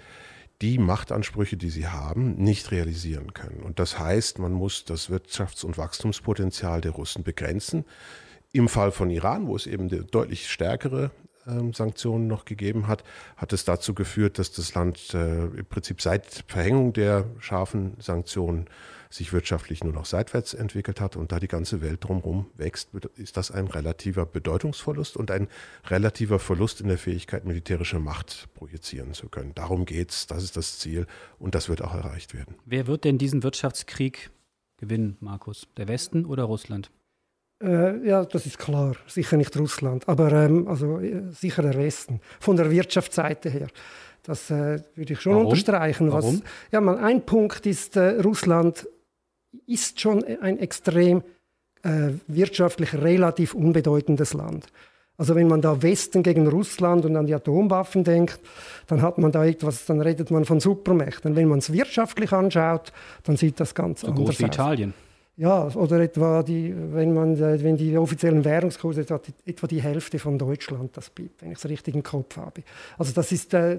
die 0.62 0.78
Machtansprüche, 0.78 1.56
die 1.56 1.70
sie 1.70 1.86
haben, 1.86 2.34
nicht 2.36 2.70
realisieren 2.72 3.32
können. 3.32 3.62
Und 3.62 3.78
das 3.78 3.98
heißt, 3.98 4.38
man 4.38 4.52
muss 4.52 4.84
das 4.84 5.08
Wirtschafts- 5.10 5.64
und 5.64 5.78
Wachstumspotenzial 5.78 6.80
der 6.80 6.92
Russen 6.92 7.22
begrenzen. 7.22 7.84
Im 8.52 8.68
Fall 8.68 8.90
von 8.90 9.10
Iran, 9.10 9.46
wo 9.46 9.54
es 9.54 9.66
eben 9.66 9.88
deutlich 10.10 10.50
stärkere 10.50 11.10
Sanktionen 11.72 12.26
noch 12.26 12.44
gegeben 12.44 12.88
hat, 12.88 13.04
hat 13.36 13.52
es 13.52 13.64
dazu 13.64 13.94
geführt, 13.94 14.38
dass 14.38 14.52
das 14.52 14.74
Land 14.74 15.14
äh, 15.14 15.46
im 15.46 15.66
Prinzip 15.66 16.00
seit 16.00 16.44
Verhängung 16.46 16.92
der 16.92 17.24
scharfen 17.38 17.94
Sanktionen 17.98 18.66
sich 19.10 19.32
wirtschaftlich 19.32 19.82
nur 19.82 19.92
noch 19.92 20.04
seitwärts 20.04 20.54
entwickelt 20.54 21.00
hat 21.00 21.16
und 21.16 21.32
da 21.32 21.40
die 21.40 21.48
ganze 21.48 21.80
Welt 21.80 22.04
drumherum 22.04 22.46
wächst, 22.56 22.90
ist 23.16 23.36
das 23.36 23.50
ein 23.50 23.66
relativer 23.66 24.26
Bedeutungsverlust 24.26 25.16
und 25.16 25.30
ein 25.30 25.48
relativer 25.86 26.38
Verlust 26.38 26.80
in 26.80 26.88
der 26.88 26.98
Fähigkeit, 26.98 27.44
militärische 27.44 27.98
Macht 27.98 28.48
projizieren 28.54 29.14
zu 29.14 29.28
können. 29.28 29.54
Darum 29.54 29.86
geht 29.86 30.10
es, 30.10 30.26
das 30.26 30.44
ist 30.44 30.56
das 30.56 30.78
Ziel 30.78 31.06
und 31.38 31.54
das 31.54 31.68
wird 31.68 31.82
auch 31.82 31.94
erreicht 31.94 32.34
werden. 32.34 32.56
Wer 32.66 32.86
wird 32.86 33.04
denn 33.04 33.18
diesen 33.18 33.42
Wirtschaftskrieg 33.42 34.30
gewinnen, 34.76 35.16
Markus? 35.20 35.68
Der 35.76 35.88
Westen 35.88 36.24
oder 36.24 36.44
Russland? 36.44 36.90
Äh, 37.62 38.06
ja, 38.06 38.24
das 38.24 38.46
ist 38.46 38.58
klar. 38.58 38.94
Sicher 39.06 39.36
nicht 39.36 39.56
Russland, 39.56 40.08
aber 40.08 40.32
ähm, 40.32 40.68
also, 40.68 40.98
äh, 40.98 41.22
sicher 41.32 41.62
der 41.62 41.76
Westen. 41.76 42.20
Von 42.40 42.56
der 42.56 42.70
Wirtschaftsseite 42.70 43.50
her. 43.50 43.68
Das 44.22 44.50
äh, 44.50 44.80
würde 44.94 45.12
ich 45.14 45.20
schon 45.20 45.32
Warum? 45.32 45.46
unterstreichen. 45.46 46.12
Was, 46.12 46.24
Warum? 46.24 46.42
Ja, 46.70 46.80
mal 46.80 46.98
ein 46.98 47.22
Punkt 47.24 47.66
ist, 47.66 47.96
äh, 47.96 48.20
Russland 48.20 48.86
ist 49.66 50.00
schon 50.00 50.22
ein 50.24 50.58
extrem 50.58 51.22
äh, 51.82 52.10
wirtschaftlich 52.26 52.94
relativ 52.94 53.54
unbedeutendes 53.54 54.34
Land. 54.34 54.66
Also 55.16 55.34
wenn 55.34 55.48
man 55.48 55.60
da 55.60 55.82
Westen 55.82 56.22
gegen 56.22 56.46
Russland 56.46 57.04
und 57.04 57.16
an 57.16 57.26
die 57.26 57.34
Atomwaffen 57.34 58.04
denkt, 58.04 58.38
dann 58.86 59.02
hat 59.02 59.18
man 59.18 59.32
da 59.32 59.44
etwas, 59.44 59.84
dann 59.86 60.00
redet 60.00 60.30
man 60.30 60.44
von 60.44 60.60
Supermächten. 60.60 61.34
Wenn 61.34 61.48
man 61.48 61.58
es 61.58 61.72
wirtschaftlich 61.72 62.32
anschaut, 62.32 62.92
dann 63.24 63.36
sieht 63.36 63.58
das 63.58 63.74
ganz 63.74 64.02
so 64.02 64.08
anders 64.08 64.26
groß 64.26 64.38
wie 64.38 64.44
aus. 64.44 64.50
Italien. 64.50 64.94
Ja, 65.38 65.68
oder 65.68 66.00
etwa 66.00 66.42
die, 66.42 66.74
wenn 66.74 67.14
man, 67.14 67.36
äh, 67.36 67.62
wenn 67.62 67.76
die 67.76 67.96
offiziellen 67.96 68.44
Währungskurse 68.44 69.02
etwa 69.02 69.18
die, 69.18 69.32
etwa 69.48 69.68
die 69.68 69.80
Hälfte 69.80 70.18
von 70.18 70.36
Deutschland 70.36 70.96
das 70.96 71.14
gibt, 71.14 71.42
wenn 71.42 71.52
ich 71.52 71.58
es 71.58 71.68
richtig 71.68 71.94
im 71.94 72.02
Kopf 72.02 72.36
habe. 72.36 72.64
Also 72.98 73.12
das 73.12 73.30
ist 73.30 73.54
äh, 73.54 73.78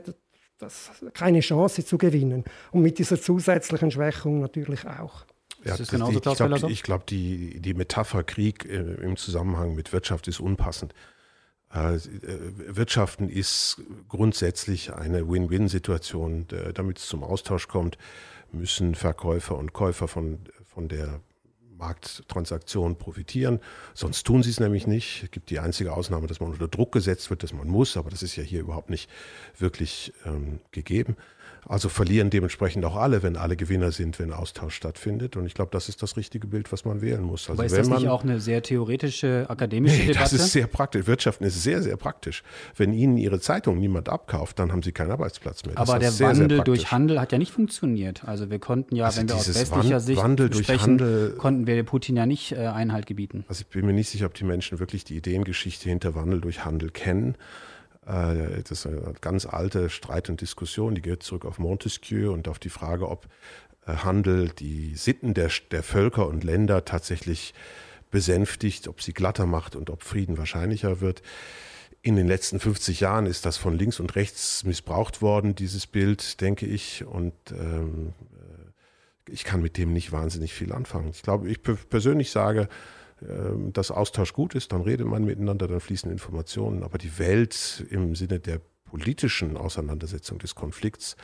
das 0.57 0.89
keine 1.13 1.41
Chance 1.41 1.83
zu 1.83 1.97
gewinnen. 1.97 2.45
Und 2.71 2.81
mit 2.81 2.97
dieser 2.97 3.21
zusätzlichen 3.21 3.91
Schwächung 3.91 4.39
natürlich 4.39 4.87
auch. 4.87 5.25
Ja, 5.65 5.75
das, 5.75 5.89
das, 5.89 6.09
ich 6.09 6.21
glaube, 6.21 6.73
glaub, 6.83 7.05
die, 7.07 7.59
die 7.59 7.73
Metapher 7.73 8.23
Krieg 8.23 8.63
äh, 8.63 8.77
im 8.77 9.17
Zusammenhang 9.17 9.75
mit 9.75 9.91
Wirtschaft 9.91 10.29
ist 10.29 10.39
unpassend. 10.39 10.93
Äh, 11.73 11.95
äh 11.95 11.99
Wirtschaften 12.69 13.27
ist 13.27 13.81
grundsätzlich 14.07 14.93
eine 14.93 15.27
Win-Win-Situation. 15.29 16.45
Damit 16.73 16.99
es 16.99 17.07
zum 17.07 17.21
Austausch 17.21 17.67
kommt, 17.67 17.97
müssen 18.53 18.95
Verkäufer 18.95 19.57
und 19.57 19.73
Käufer 19.73 20.07
von, 20.07 20.39
von 20.65 20.87
der 20.87 21.19
Markttransaktion 21.79 22.97
profitieren. 22.97 23.59
Sonst 23.93 24.25
tun 24.25 24.43
sie 24.43 24.51
es 24.51 24.59
nämlich 24.59 24.85
nicht. 24.85 25.23
Es 25.23 25.31
gibt 25.31 25.49
die 25.49 25.59
einzige 25.59 25.93
Ausnahme, 25.93 26.27
dass 26.27 26.39
man 26.39 26.51
unter 26.51 26.67
Druck 26.67 26.91
gesetzt 26.91 27.29
wird, 27.29 27.41
dass 27.41 27.53
man 27.53 27.67
muss, 27.67 27.97
aber 27.97 28.09
das 28.09 28.21
ist 28.21 28.35
ja 28.35 28.43
hier 28.43 28.59
überhaupt 28.59 28.89
nicht 28.89 29.09
wirklich 29.57 30.13
ähm, 30.25 30.59
gegeben. 30.71 31.15
Also 31.67 31.89
verlieren 31.89 32.29
dementsprechend 32.29 32.85
auch 32.85 32.95
alle, 32.95 33.23
wenn 33.23 33.37
alle 33.37 33.55
Gewinner 33.55 33.91
sind, 33.91 34.19
wenn 34.19 34.33
Austausch 34.33 34.75
stattfindet. 34.75 35.35
Und 35.37 35.45
ich 35.45 35.53
glaube, 35.53 35.71
das 35.71 35.89
ist 35.89 36.01
das 36.01 36.17
richtige 36.17 36.47
Bild, 36.47 36.71
was 36.71 36.85
man 36.85 37.01
wählen 37.01 37.21
muss. 37.21 37.49
Also 37.49 37.61
Aber 37.61 37.65
ist 37.65 37.77
das 37.77 37.89
nicht 37.89 38.07
auch 38.07 38.23
eine 38.23 38.39
sehr 38.39 38.61
theoretische 38.61 39.45
akademische 39.49 39.97
nee, 39.97 40.07
Debatte? 40.07 40.19
Das 40.19 40.33
ist 40.33 40.51
sehr 40.51 40.67
praktisch. 40.67 41.07
Wirtschaften 41.07 41.43
ist 41.43 41.61
sehr, 41.61 41.81
sehr 41.81 41.97
praktisch. 41.97 42.43
Wenn 42.75 42.93
Ihnen 42.93 43.17
Ihre 43.17 43.39
Zeitung 43.39 43.79
niemand 43.79 44.09
abkauft, 44.09 44.59
dann 44.59 44.71
haben 44.71 44.83
Sie 44.83 44.91
keinen 44.91 45.11
Arbeitsplatz 45.11 45.65
mehr. 45.65 45.75
Das 45.75 45.89
Aber 45.89 45.99
der 45.99 46.11
sehr, 46.11 46.27
Wandel 46.29 46.57
sehr 46.57 46.63
durch 46.63 46.91
Handel 46.91 47.19
hat 47.19 47.31
ja 47.31 47.37
nicht 47.37 47.51
funktioniert. 47.51 48.23
Also 48.25 48.49
wir 48.49 48.59
konnten 48.59 48.95
ja, 48.95 49.05
also 49.05 49.21
wenn 49.21 49.29
wir 49.29 49.35
aus 49.35 49.47
westlicher 49.47 49.95
Wand, 49.95 50.01
Sicht 50.01 50.21
Wandel 50.21 50.53
sprechen, 50.53 50.81
Handel, 50.81 51.31
konnten 51.37 51.67
wir 51.67 51.83
Putin 51.83 52.15
ja 52.15 52.25
nicht 52.25 52.51
äh, 52.51 52.67
Einhalt 52.67 53.05
gebieten. 53.05 53.45
Also 53.47 53.61
ich 53.61 53.67
bin 53.67 53.85
mir 53.85 53.93
nicht 53.93 54.09
sicher, 54.09 54.25
ob 54.25 54.33
die 54.33 54.43
Menschen 54.43 54.79
wirklich 54.79 55.03
die 55.03 55.17
Ideengeschichte 55.17 55.89
hinter 55.89 56.15
Wandel 56.15 56.41
durch 56.41 56.65
Handel 56.65 56.89
kennen. 56.89 57.35
Äh, 58.09 58.63
das 58.63 58.71
ist 58.71 58.87
eine 58.87 59.13
ganz 59.21 59.45
alte 59.45 59.89
Streit 59.89 60.29
und 60.29 60.41
Diskussion, 60.41 60.95
die 60.95 61.01
geht 61.01 61.23
zurück 61.23 61.45
auf 61.45 61.59
Montesquieu 61.59 62.31
und 62.31 62.47
auf 62.47 62.59
die 62.59 62.69
Frage, 62.69 63.07
ob 63.07 63.27
äh, 63.85 63.93
Handel 63.93 64.49
die 64.49 64.95
Sitten 64.95 65.33
der, 65.33 65.51
der 65.71 65.83
Völker 65.83 66.27
und 66.27 66.43
Länder 66.43 66.85
tatsächlich 66.85 67.53
besänftigt, 68.09 68.87
ob 68.87 69.01
sie 69.01 69.13
glatter 69.13 69.45
macht 69.45 69.75
und 69.75 69.91
ob 69.91 70.01
Frieden 70.01 70.37
wahrscheinlicher 70.37 70.99
wird. 70.99 71.21
In 72.01 72.15
den 72.15 72.27
letzten 72.27 72.59
50 72.59 73.01
Jahren 73.01 73.27
ist 73.27 73.45
das 73.45 73.57
von 73.57 73.77
links 73.77 73.99
und 73.99 74.15
rechts 74.15 74.63
missbraucht 74.63 75.21
worden, 75.21 75.53
dieses 75.53 75.85
Bild, 75.85 76.41
denke 76.41 76.65
ich. 76.65 77.05
Und 77.05 77.33
ähm, 77.51 78.13
äh, 79.27 79.31
ich 79.31 79.43
kann 79.43 79.61
mit 79.61 79.77
dem 79.77 79.93
nicht 79.93 80.11
wahnsinnig 80.11 80.53
viel 80.53 80.71
anfangen. 80.71 81.09
Ich 81.09 81.21
glaube, 81.21 81.47
ich 81.49 81.61
persönlich 81.61 82.31
sage, 82.31 82.69
dass 83.73 83.91
Austausch 83.91 84.33
gut 84.33 84.55
ist, 84.55 84.71
dann 84.71 84.81
redet 84.81 85.07
man 85.07 85.25
miteinander, 85.25 85.67
dann 85.67 85.79
fließen 85.79 86.09
Informationen. 86.11 86.83
Aber 86.83 86.97
die 86.97 87.19
Welt 87.19 87.85
im 87.89 88.15
Sinne 88.15 88.39
der 88.39 88.61
politischen 88.85 89.57
Auseinandersetzung 89.57 90.39
des 90.39 90.55
Konflikts 90.55 91.15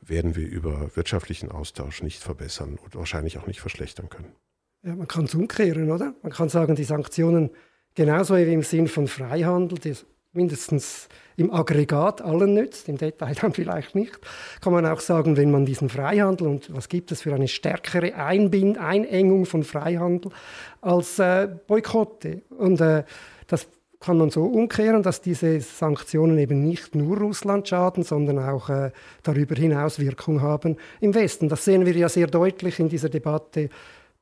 werden 0.00 0.34
wir 0.34 0.48
über 0.48 0.94
wirtschaftlichen 0.96 1.50
Austausch 1.50 2.02
nicht 2.02 2.22
verbessern 2.22 2.78
und 2.82 2.96
wahrscheinlich 2.96 3.38
auch 3.38 3.46
nicht 3.46 3.60
verschlechtern 3.60 4.08
können. 4.08 4.32
Ja, 4.82 4.96
man 4.96 5.06
kann 5.06 5.26
es 5.26 5.34
umkehren, 5.34 5.90
oder? 5.90 6.14
Man 6.22 6.32
kann 6.32 6.48
sagen, 6.48 6.74
die 6.74 6.84
Sanktionen 6.84 7.50
genauso 7.94 8.36
wie 8.36 8.52
im 8.52 8.62
Sinn 8.62 8.88
von 8.88 9.06
Freihandel, 9.06 9.78
das 9.78 10.04
mindestens 10.32 11.08
im 11.36 11.52
Aggregat 11.52 12.22
allen 12.22 12.54
nützt, 12.54 12.88
im 12.88 12.98
Detail 12.98 13.34
dann 13.40 13.52
vielleicht 13.52 13.94
nicht, 13.94 14.18
kann 14.60 14.72
man 14.72 14.86
auch 14.86 15.00
sagen, 15.00 15.36
wenn 15.36 15.50
man 15.50 15.66
diesen 15.66 15.88
Freihandel 15.88 16.46
und 16.48 16.74
was 16.74 16.88
gibt 16.88 17.12
es 17.12 17.22
für 17.22 17.34
eine 17.34 17.48
stärkere 17.48 18.14
Einbind 18.14 18.78
Einengung 18.78 19.46
von 19.46 19.62
Freihandel 19.62 20.32
als 20.80 21.18
äh, 21.18 21.48
Boykotte. 21.66 22.42
Und 22.50 22.80
äh, 22.80 23.04
das 23.46 23.68
kann 24.00 24.18
man 24.18 24.30
so 24.30 24.44
umkehren, 24.44 25.02
dass 25.02 25.20
diese 25.20 25.60
Sanktionen 25.60 26.36
eben 26.38 26.62
nicht 26.62 26.94
nur 26.94 27.18
Russland 27.18 27.68
schaden, 27.68 28.02
sondern 28.02 28.38
auch 28.38 28.68
äh, 28.68 28.90
darüber 29.22 29.54
hinaus 29.54 29.98
Wirkung 29.98 30.42
haben 30.42 30.76
im 31.00 31.14
Westen. 31.14 31.48
Das 31.48 31.64
sehen 31.64 31.86
wir 31.86 31.94
ja 31.94 32.08
sehr 32.08 32.26
deutlich 32.26 32.80
in 32.80 32.88
dieser 32.88 33.08
Debatte 33.08 33.68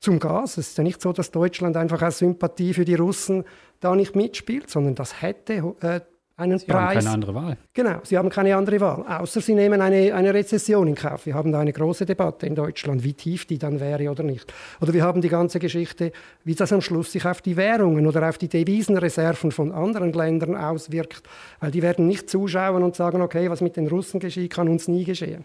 zum 0.01 0.19
Gas. 0.19 0.57
Es 0.57 0.69
ist 0.69 0.79
ja 0.79 0.85
nicht 0.85 1.01
so, 1.01 1.13
dass 1.13 1.31
Deutschland 1.31 1.77
einfach 1.77 2.03
aus 2.03 2.19
Sympathie 2.19 2.75
für 2.75 2.85
die 2.85 2.95
Russen 2.95 3.45
da 3.81 3.95
nicht 3.95 4.17
mitspielt, 4.17 4.69
sondern 4.69 4.95
das 4.95 5.23
hätte 5.23 5.75
äh, 5.81 6.01
einen 6.41 6.59
sie 6.59 6.67
Preis. 6.67 7.05
Sie 7.05 7.09
haben 7.09 7.21
keine 7.21 7.27
andere 7.27 7.35
Wahl. 7.35 7.57
Genau, 7.75 7.99
sie 8.03 8.17
haben 8.17 8.31
keine 8.31 8.57
andere 8.57 8.81
Wahl, 8.81 9.05
außer 9.07 9.43
sie 9.43 9.55
nehmen 9.55 9.81
eine, 9.83 10.15
eine 10.15 10.33
Rezession 10.33 10.89
in 10.89 10.95
Kauf. 10.95 11.27
Wir 11.27 11.35
haben 11.35 11.53
da 11.53 11.61
eine 11.61 11.73
große 11.73 12.07
Debatte 12.07 12.47
in 12.47 12.55
Deutschland, 12.55 13.05
wie 13.05 13.13
tief 13.13 13.45
die 13.45 13.59
dann 13.59 13.79
wäre 13.79 14.11
oder 14.11 14.23
nicht. 14.23 14.53
Oder 14.81 14.95
wir 14.95 15.05
haben 15.05 15.21
die 15.21 15.29
ganze 15.29 15.59
Geschichte, 15.59 16.13
wie 16.45 16.55
das 16.55 16.73
am 16.73 16.81
Schluss 16.81 17.13
sich 17.13 17.27
auf 17.27 17.43
die 17.43 17.57
Währungen 17.57 18.07
oder 18.07 18.27
auf 18.29 18.39
die 18.39 18.49
Devisenreserven 18.49 19.53
von 19.53 19.71
anderen 19.71 20.13
Ländern 20.15 20.57
auswirkt, 20.57 21.23
weil 21.61 21.71
die 21.71 21.83
werden 21.83 22.07
nicht 22.07 22.31
zuschauen 22.31 22.83
und 22.83 22.97
sagen, 22.97 23.21
okay, 23.21 23.51
was 23.51 23.61
mit 23.61 23.77
den 23.77 23.87
Russen 23.87 24.19
geschieht, 24.19 24.53
kann 24.53 24.69
uns 24.69 24.89
nie 24.89 25.05
geschehen. 25.05 25.45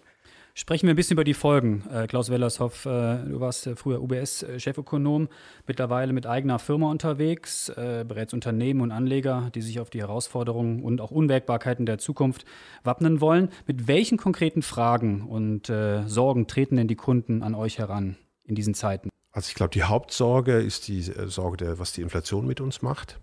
Sprechen 0.57 0.87
wir 0.87 0.93
ein 0.93 0.95
bisschen 0.95 1.15
über 1.15 1.25
die 1.25 1.33
Folgen. 1.33 1.83
Äh, 1.91 2.07
Klaus 2.07 2.29
Wellershoff, 2.29 2.85
äh, 2.85 3.17
du 3.25 3.41
warst 3.41 3.67
äh, 3.67 3.75
früher 3.75 4.01
UBS-Chefökonom, 4.01 5.27
mittlerweile 5.67 6.13
mit 6.13 6.25
eigener 6.27 6.59
Firma 6.59 6.89
unterwegs, 6.89 7.69
berätst 7.75 8.33
Unternehmen 8.33 8.79
und 8.79 8.91
Anleger, 8.91 9.51
die 9.53 9.61
sich 9.61 9.81
auf 9.81 9.89
die 9.89 9.99
Herausforderungen 9.99 10.81
und 10.81 11.01
auch 11.01 11.11
Unwägbarkeiten 11.11 11.85
der 11.85 11.97
Zukunft 11.97 12.45
wappnen 12.85 13.19
wollen. 13.19 13.49
Mit 13.67 13.89
welchen 13.89 14.17
konkreten 14.17 14.61
Fragen 14.61 15.23
und 15.23 15.67
Sorgen 16.05 16.47
treten 16.47 16.77
denn 16.77 16.87
die 16.87 16.95
Kunden 16.95 17.43
an 17.43 17.53
euch 17.53 17.79
heran 17.79 18.15
in 18.45 18.55
diesen 18.55 18.73
Zeiten? 18.73 19.09
Also 19.31 19.49
ich 19.49 19.55
glaube, 19.55 19.71
die 19.71 19.83
Hauptsorge 19.83 20.59
ist 20.59 20.87
die 20.87 21.01
Sorge, 21.01 21.57
der, 21.57 21.79
was 21.79 21.91
die 21.91 22.01
Inflation 22.01 22.47
mit 22.47 22.61
uns 22.61 22.81
macht. 22.81 23.19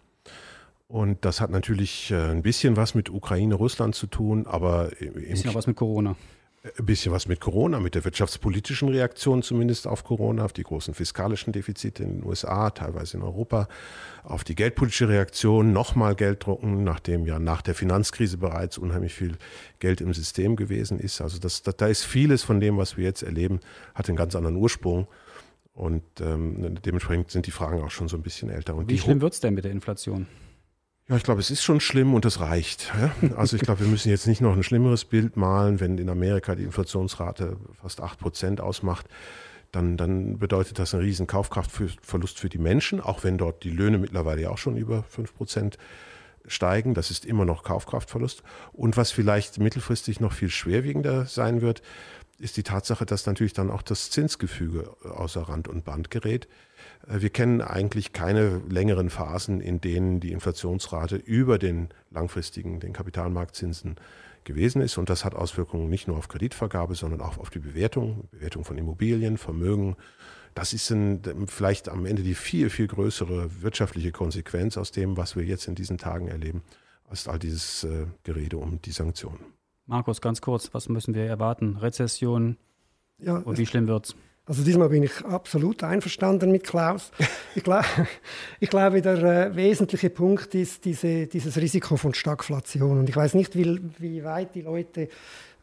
Und 0.86 1.24
das 1.24 1.40
hat 1.40 1.50
natürlich 1.50 2.12
ein 2.12 2.42
bisschen 2.42 2.76
was 2.76 2.94
mit 2.94 3.08
Ukraine, 3.08 3.54
Russland 3.54 3.94
zu 3.94 4.06
tun, 4.06 4.46
aber 4.46 4.90
ein 5.00 5.14
bisschen 5.14 5.50
auch 5.50 5.54
was 5.54 5.66
mit 5.66 5.76
Corona. 5.76 6.16
Ein 6.78 6.86
bisschen 6.86 7.10
was 7.10 7.26
mit 7.26 7.40
Corona, 7.40 7.80
mit 7.80 7.96
der 7.96 8.04
wirtschaftspolitischen 8.04 8.88
Reaktion 8.88 9.42
zumindest 9.42 9.88
auf 9.88 10.04
Corona, 10.04 10.44
auf 10.44 10.52
die 10.52 10.62
großen 10.62 10.94
fiskalischen 10.94 11.52
Defizite 11.52 12.04
in 12.04 12.20
den 12.20 12.24
USA, 12.24 12.70
teilweise 12.70 13.16
in 13.16 13.24
Europa, 13.24 13.66
auf 14.22 14.44
die 14.44 14.54
geldpolitische 14.54 15.08
Reaktion, 15.08 15.72
nochmal 15.72 16.14
Geld 16.14 16.46
drucken, 16.46 16.84
nachdem 16.84 17.26
ja 17.26 17.40
nach 17.40 17.62
der 17.62 17.74
Finanzkrise 17.74 18.38
bereits 18.38 18.78
unheimlich 18.78 19.12
viel 19.12 19.38
Geld 19.80 20.00
im 20.00 20.14
System 20.14 20.54
gewesen 20.54 21.00
ist. 21.00 21.20
Also 21.20 21.40
das, 21.40 21.62
da 21.62 21.86
ist 21.88 22.04
vieles 22.04 22.44
von 22.44 22.60
dem, 22.60 22.76
was 22.76 22.96
wir 22.96 23.04
jetzt 23.04 23.24
erleben, 23.24 23.58
hat 23.96 24.08
einen 24.08 24.16
ganz 24.16 24.36
anderen 24.36 24.54
Ursprung. 24.54 25.08
Und 25.74 26.04
ähm, 26.20 26.78
dementsprechend 26.84 27.32
sind 27.32 27.46
die 27.46 27.50
Fragen 27.50 27.82
auch 27.82 27.90
schon 27.90 28.06
so 28.06 28.16
ein 28.16 28.22
bisschen 28.22 28.50
älter. 28.50 28.76
Und 28.76 28.88
Wie 28.88 28.98
schlimm 28.98 29.20
wird 29.20 29.32
es 29.32 29.40
denn 29.40 29.54
mit 29.54 29.64
der 29.64 29.72
Inflation? 29.72 30.28
Ja, 31.08 31.16
ich 31.16 31.24
glaube, 31.24 31.40
es 31.40 31.50
ist 31.50 31.64
schon 31.64 31.80
schlimm 31.80 32.14
und 32.14 32.24
es 32.24 32.40
reicht. 32.40 32.92
Also 33.36 33.56
ich 33.56 33.62
glaube, 33.62 33.80
wir 33.80 33.88
müssen 33.88 34.08
jetzt 34.08 34.26
nicht 34.26 34.40
noch 34.40 34.56
ein 34.56 34.62
schlimmeres 34.62 35.04
Bild 35.04 35.36
malen, 35.36 35.80
wenn 35.80 35.98
in 35.98 36.08
Amerika 36.08 36.54
die 36.54 36.62
Inflationsrate 36.62 37.56
fast 37.80 38.00
8 38.00 38.18
Prozent 38.20 38.60
ausmacht. 38.60 39.06
Dann, 39.72 39.96
dann 39.96 40.38
bedeutet 40.38 40.78
das 40.78 40.94
einen 40.94 41.02
riesen 41.02 41.26
Kaufkraftverlust 41.26 42.38
für 42.38 42.48
die 42.48 42.58
Menschen, 42.58 43.00
auch 43.00 43.24
wenn 43.24 43.36
dort 43.36 43.64
die 43.64 43.70
Löhne 43.70 43.98
mittlerweile 43.98 44.50
auch 44.50 44.58
schon 44.58 44.76
über 44.76 45.02
5 45.02 45.34
Prozent 45.34 45.78
steigen. 46.46 46.94
Das 46.94 47.10
ist 47.10 47.24
immer 47.24 47.44
noch 47.44 47.64
Kaufkraftverlust. 47.64 48.42
Und 48.72 48.96
was 48.96 49.10
vielleicht 49.10 49.58
mittelfristig 49.58 50.20
noch 50.20 50.32
viel 50.32 50.50
schwerwiegender 50.50 51.26
sein 51.26 51.62
wird, 51.62 51.82
ist 52.38 52.56
die 52.56 52.62
Tatsache, 52.62 53.06
dass 53.06 53.26
natürlich 53.26 53.52
dann 53.54 53.70
auch 53.70 53.82
das 53.82 54.10
Zinsgefüge 54.10 54.94
außer 55.04 55.42
Rand 55.42 55.68
und 55.68 55.84
Band 55.84 56.10
gerät. 56.10 56.48
Äh, 57.08 57.20
wir 57.20 57.30
kennen 57.30 57.60
eigentlich 57.60 58.12
keine 58.12 58.60
längeren 58.68 59.10
Phasen, 59.10 59.60
in 59.60 59.80
denen 59.80 60.20
die 60.20 60.32
Inflationsrate 60.32 61.16
über 61.16 61.58
den 61.58 61.88
langfristigen, 62.10 62.80
den 62.80 62.92
Kapitalmarktzinsen 62.92 63.96
gewesen 64.44 64.82
ist. 64.82 64.98
Und 64.98 65.08
das 65.10 65.24
hat 65.24 65.34
Auswirkungen 65.34 65.88
nicht 65.88 66.08
nur 66.08 66.16
auf 66.16 66.28
Kreditvergabe, 66.28 66.94
sondern 66.94 67.20
auch 67.20 67.38
auf 67.38 67.50
die 67.50 67.60
Bewertung, 67.60 68.28
Bewertung 68.30 68.64
von 68.64 68.76
Immobilien, 68.78 69.38
Vermögen. 69.38 69.96
Das 70.54 70.72
ist 70.72 70.90
ein, 70.90 71.22
vielleicht 71.46 71.88
am 71.88 72.04
Ende 72.04 72.22
die 72.22 72.34
viel, 72.34 72.68
viel 72.68 72.86
größere 72.86 73.62
wirtschaftliche 73.62 74.12
Konsequenz 74.12 74.76
aus 74.76 74.92
dem, 74.92 75.16
was 75.16 75.36
wir 75.36 75.44
jetzt 75.44 75.66
in 75.66 75.74
diesen 75.74 75.96
Tagen 75.96 76.28
erleben, 76.28 76.62
als 77.08 77.28
all 77.28 77.38
dieses 77.38 77.84
äh, 77.84 78.06
Gerede 78.24 78.58
um 78.58 78.80
die 78.82 78.90
Sanktionen. 78.90 79.40
Markus, 79.86 80.20
ganz 80.20 80.40
kurz, 80.40 80.72
was 80.74 80.88
müssen 80.88 81.14
wir 81.14 81.24
erwarten? 81.24 81.76
Rezession 81.76 82.56
ja, 83.18 83.36
und 83.36 83.58
wie 83.58 83.66
schlimm 83.66 83.86
wird 83.86 84.06
es? 84.06 84.16
Also 84.44 84.64
diesmal 84.64 84.88
bin 84.88 85.04
ich 85.04 85.24
absolut 85.24 85.84
einverstanden 85.84 86.50
mit 86.50 86.64
Klaus. 86.64 87.10
Ich, 87.54 87.62
glaub, 87.62 87.84
ich 88.60 88.70
glaube, 88.70 89.02
der 89.02 89.22
äh, 89.22 89.54
wesentliche 89.54 90.08
Punkt 90.08 90.54
ist 90.54 90.86
diese, 90.86 91.26
dieses 91.26 91.58
Risiko 91.58 91.98
von 91.98 92.14
Stagflation. 92.14 92.98
Und 92.98 93.10
ich 93.10 93.14
weiß 93.14 93.34
nicht, 93.34 93.54
wie, 93.54 93.78
wie 93.98 94.24
weit 94.24 94.54
die 94.54 94.62
Leute 94.62 95.10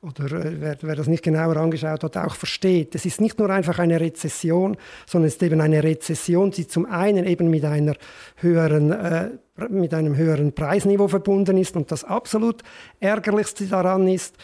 oder 0.01 0.31
äh, 0.31 0.61
wer, 0.61 0.77
wer, 0.81 0.95
das 0.95 1.07
nicht 1.07 1.23
genauer 1.23 1.57
angeschaut 1.57 2.03
hat, 2.03 2.17
auch 2.17 2.35
versteht. 2.35 2.95
Es 2.95 3.05
ist 3.05 3.21
nicht 3.21 3.39
nur 3.39 3.49
einfach 3.49 3.79
eine 3.79 3.99
Rezession, 3.99 4.77
sondern 5.05 5.27
es 5.27 5.35
ist 5.35 5.43
eben 5.43 5.61
eine 5.61 5.83
Rezession, 5.83 6.51
die 6.51 6.67
zum 6.67 6.85
einen 6.85 7.25
eben 7.25 7.49
mit, 7.49 7.65
einer 7.65 7.95
höheren, 8.35 8.91
äh, 8.91 9.29
mit 9.67 9.93
einem 9.93 10.15
höheren 10.15 10.53
Preisniveau 10.53 11.07
verbunden 11.07 11.57
ist. 11.57 11.75
Und 11.75 11.91
das 11.91 12.03
absolut 12.03 12.61
Ärgerlichste 12.99 13.65
daran 13.65 14.07
ist, 14.07 14.35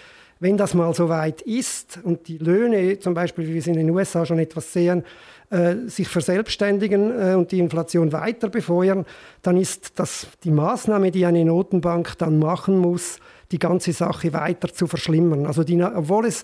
wenn 0.46 0.58
das 0.58 0.76
mal 0.76 0.94
so 0.94 1.10
weit 1.10 1.42
ist 1.42 2.00
und 2.04 2.28
die 2.28 2.38
Löhne, 2.38 3.00
zum 3.00 3.16
Beispiel, 3.16 3.48
wie 3.48 3.54
wir 3.54 3.60
es 3.62 3.66
in 3.66 3.74
den 3.74 3.90
USA 3.90 4.28
schon 4.28 4.38
etwas 4.38 4.72
sehen, 4.72 5.04
äh, 5.50 5.74
sich 5.88 6.08
verselbstständigen 6.08 7.32
äh, 7.32 7.34
und 7.34 7.52
die 7.52 7.58
Inflation 7.58 8.12
weiter 8.12 8.50
befeuern, 8.50 9.06
dann 9.42 9.58
ist 9.58 10.00
das 10.00 10.28
die 10.44 10.52
Maßnahme, 10.52 11.10
die 11.10 11.26
eine 11.26 11.44
Notenbank 11.44 12.20
dann 12.20 12.38
machen 12.38 12.78
muss, 12.78 13.20
die 13.52 13.58
ganze 13.58 13.92
Sache 13.92 14.34
weiter 14.34 14.72
zu 14.72 14.86
verschlimmern. 14.86 15.48
Also 15.48 15.64
die, 15.64 15.82
obwohl 15.82 16.28
es 16.28 16.44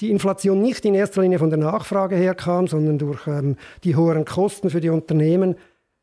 die 0.00 0.10
Inflation 0.10 0.60
nicht 0.60 0.84
in 0.84 0.94
erster 0.94 1.22
Linie 1.22 1.38
von 1.38 1.50
der 1.50 1.60
Nachfrage 1.60 2.16
herkam, 2.16 2.66
sondern 2.66 2.98
durch 2.98 3.28
ähm, 3.28 3.54
die 3.84 3.94
hohen 3.94 4.24
Kosten 4.24 4.70
für 4.70 4.80
die 4.80 4.90
Unternehmen, 4.90 5.54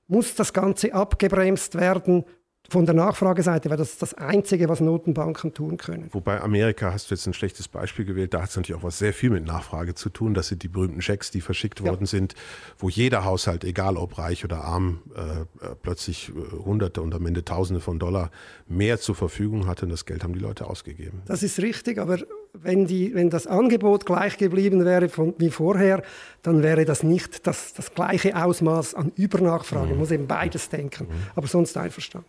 muss 0.08 0.34
das 0.36 0.54
Ganze 0.54 0.94
abgebremst 0.94 1.76
werden 1.76 2.24
von 2.70 2.86
der 2.86 2.96
Nachfrageseite 2.96 3.70
weil 3.70 3.78
das 3.78 3.98
das 3.98 4.14
Einzige, 4.14 4.70
was 4.70 4.80
Notenbanken 4.80 5.54
tun 5.54 5.78
können. 5.78 6.10
Wobei 6.12 6.42
Amerika 6.42 6.92
hast 6.94 7.10
du 7.10 7.16
jetzt 7.16 7.28
ein 7.28 7.34
schlechtes 7.34 7.68
Beispiel 7.68 8.06
gewählt, 8.06 8.34
da 8.34 8.42
hat 8.42 8.50
es 8.50 8.56
natürlich 8.56 8.80
auch 8.80 8.84
was 8.84 8.98
sehr 8.98 9.14
viel 9.14 9.30
mit 9.30 9.46
Nachfrage 9.46 9.96
zu 9.96 10.10
tun. 10.10 10.34
Das 10.34 10.48
sind 10.48 10.64
die 10.64 10.68
berühmten 10.68 11.02
Schecks, 11.02 11.32
die 11.32 11.42
verschickt 11.42 11.82
ja. 11.82 11.88
worden 11.88 12.06
sind, 12.06 12.36
wo 12.78 12.90
jeder 12.90 13.26
Haushalt, 13.26 13.64
egal 13.64 13.98
ob 13.98 14.18
reich 14.18 14.44
oder 14.46 14.64
arm, 14.64 15.02
äh, 15.16 15.66
äh 15.66 15.76
plötzlich 15.82 16.30
äh, 16.30 16.64
Hunderte 16.64 17.02
und 17.02 17.14
am 17.14 17.26
Ende 17.26 17.44
Tausende 17.44 17.82
von 17.82 18.00
Dollar 18.00 18.32
mehr 18.68 19.00
zur 19.00 19.16
Verfügung 19.16 19.68
hatte 19.68 19.86
und 19.86 19.92
das 19.92 20.06
Geld 20.06 20.24
haben 20.24 20.34
die 20.34 20.40
Leute 20.40 20.68
ausgegeben. 20.68 21.22
Das 21.26 21.44
ist 21.44 21.60
richtig, 21.60 22.00
aber 22.00 22.20
wenn, 22.54 22.86
die, 22.86 23.14
wenn 23.14 23.30
das 23.30 23.48
Angebot 23.48 24.06
gleich 24.06 24.38
geblieben 24.38 24.86
wäre 24.86 25.10
von, 25.10 25.34
wie 25.38 25.50
vorher, 25.50 26.04
dann 26.42 26.64
wäre 26.64 26.86
das 26.86 27.04
nicht 27.04 27.46
das, 27.48 27.74
das 27.74 27.94
gleiche 27.94 28.42
Ausmaß 28.42 28.94
an 28.96 29.12
Übernachfrage. 29.16 29.86
Mhm. 29.86 29.90
Man 29.92 30.00
muss 30.00 30.12
eben 30.12 30.28
beides 30.28 30.70
denken, 30.70 31.06
mhm. 31.06 31.14
aber 31.36 31.48
sonst 31.48 31.76
einverstanden. 31.78 32.28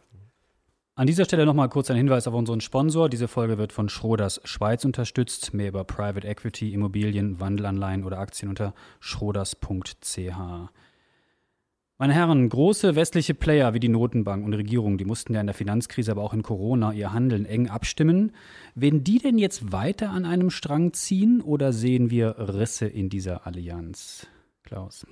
An 0.97 1.09
dieser 1.09 1.25
Stelle 1.25 1.45
nochmal 1.45 1.69
kurz 1.69 1.91
ein 1.91 1.97
Hinweis 1.97 2.29
auf 2.29 2.35
unseren 2.35 2.61
Sponsor. 2.61 3.09
Diese 3.09 3.27
Folge 3.27 3.59
wird 3.59 3.73
von 3.73 3.89
Schroders 3.89 4.41
Schweiz 4.45 4.85
unterstützt. 4.85 5.53
Mehr 5.53 5.69
über 5.69 5.83
Private 5.83 6.25
Equity, 6.25 6.73
Immobilien, 6.73 7.41
Wandelanleihen 7.41 8.05
oder 8.05 8.21
Aktien 8.21 8.49
unter 8.49 8.75
schroders.ch. 9.01 10.39
Meine 11.99 12.13
Herren, 12.13 12.49
große 12.49 12.95
westliche 12.95 13.35
Player 13.35 13.75
wie 13.75 13.81
die 13.81 13.89
Notenbank 13.89 14.45
und 14.45 14.55
Regierung, 14.55 14.97
die 14.97 15.05
mussten 15.05 15.35
ja 15.35 15.41
in 15.41 15.49
der 15.49 15.55
Finanzkrise, 15.55 16.13
aber 16.13 16.23
auch 16.23 16.33
in 16.33 16.45
Corona 16.45 16.93
ihr 16.93 17.13
Handeln 17.13 17.45
eng 17.45 17.69
abstimmen. 17.69 18.31
Werden 18.77 19.03
die 19.03 19.19
denn 19.19 19.39
jetzt 19.39 19.73
weiter 19.73 20.11
an 20.11 20.25
einem 20.25 20.51
Strang 20.51 20.93
ziehen 20.93 21.41
oder 21.41 21.73
sehen 21.73 22.11
wir 22.11 22.37
Risse 22.39 22.87
in 22.87 23.09
dieser 23.09 23.49
Allianz? 23.49 24.29
Klaus. 24.63 25.05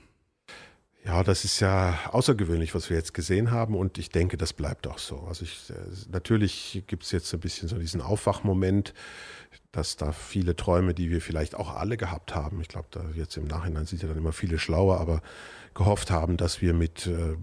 Ja, 1.04 1.24
das 1.24 1.44
ist 1.44 1.58
ja 1.58 1.98
außergewöhnlich, 2.12 2.76
was 2.76 2.88
wir 2.88 2.96
jetzt 2.96 3.12
gesehen 3.12 3.50
haben 3.50 3.74
und 3.74 3.98
ich 3.98 4.10
denke, 4.10 4.36
das 4.36 4.52
bleibt 4.52 4.86
auch 4.86 4.98
so. 4.98 5.18
Also 5.28 5.44
ich, 5.44 5.68
äh, 5.70 5.74
natürlich 6.12 6.84
gibt 6.86 7.02
es 7.02 7.10
jetzt 7.10 7.32
ein 7.34 7.40
bisschen 7.40 7.66
so 7.68 7.76
diesen 7.76 8.00
Aufwachmoment, 8.00 8.94
dass 9.72 9.96
da 9.96 10.12
viele 10.12 10.54
Träume, 10.54 10.94
die 10.94 11.10
wir 11.10 11.20
vielleicht 11.20 11.56
auch 11.56 11.74
alle 11.74 11.96
gehabt 11.96 12.36
haben, 12.36 12.60
ich 12.60 12.68
glaube, 12.68 12.86
da 12.92 13.04
jetzt 13.14 13.36
im 13.36 13.46
Nachhinein 13.46 13.86
sind 13.86 14.02
ja 14.02 14.08
dann 14.08 14.16
immer 14.16 14.32
viele 14.32 14.60
schlauer, 14.60 15.00
aber 15.00 15.22
gehofft 15.74 16.12
haben, 16.12 16.36
dass 16.36 16.60
wir 16.60 16.72
mit 16.72 17.08
äh, 17.08 17.36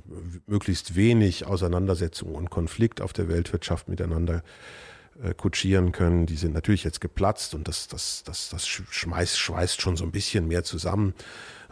möglichst 0.47 0.95
wenig 0.95 1.45
Auseinandersetzung 1.45 2.35
und 2.35 2.49
Konflikt 2.49 3.01
auf 3.01 3.11
der 3.11 3.27
Weltwirtschaft 3.27 3.89
miteinander 3.89 4.41
äh, 5.21 5.33
kutschieren 5.33 5.91
können. 5.91 6.27
Die 6.27 6.37
sind 6.37 6.53
natürlich 6.53 6.85
jetzt 6.85 7.01
geplatzt 7.01 7.53
und 7.55 7.67
das, 7.67 7.89
das, 7.89 8.23
das, 8.23 8.49
das 8.49 8.65
schmeißt, 8.67 9.37
schweißt 9.37 9.81
schon 9.81 9.97
so 9.97 10.05
ein 10.05 10.11
bisschen 10.11 10.47
mehr 10.47 10.63
zusammen. 10.63 11.13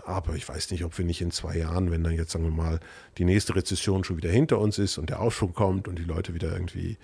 Aber 0.07 0.35
ich 0.35 0.47
weiß 0.47 0.71
nicht, 0.71 0.85
ob 0.85 0.97
wir 0.97 1.03
nicht 1.03 1.19
in 1.19 1.31
zwei 1.31 1.57
Jahren, 1.57 1.91
wenn 1.91 2.01
dann 2.01 2.13
jetzt, 2.13 2.31
sagen 2.31 2.45
wir 2.45 2.51
mal, 2.51 2.79
die 3.17 3.25
nächste 3.25 3.57
Rezession 3.57 4.05
schon 4.05 4.15
wieder 4.15 4.29
hinter 4.29 4.57
uns 4.57 4.77
ist 4.77 4.97
und 4.97 5.09
der 5.09 5.19
Aufschwung 5.19 5.53
kommt 5.53 5.89
und 5.89 5.99
die 5.99 6.05
Leute 6.05 6.33
wieder 6.33 6.53
irgendwie 6.53 6.97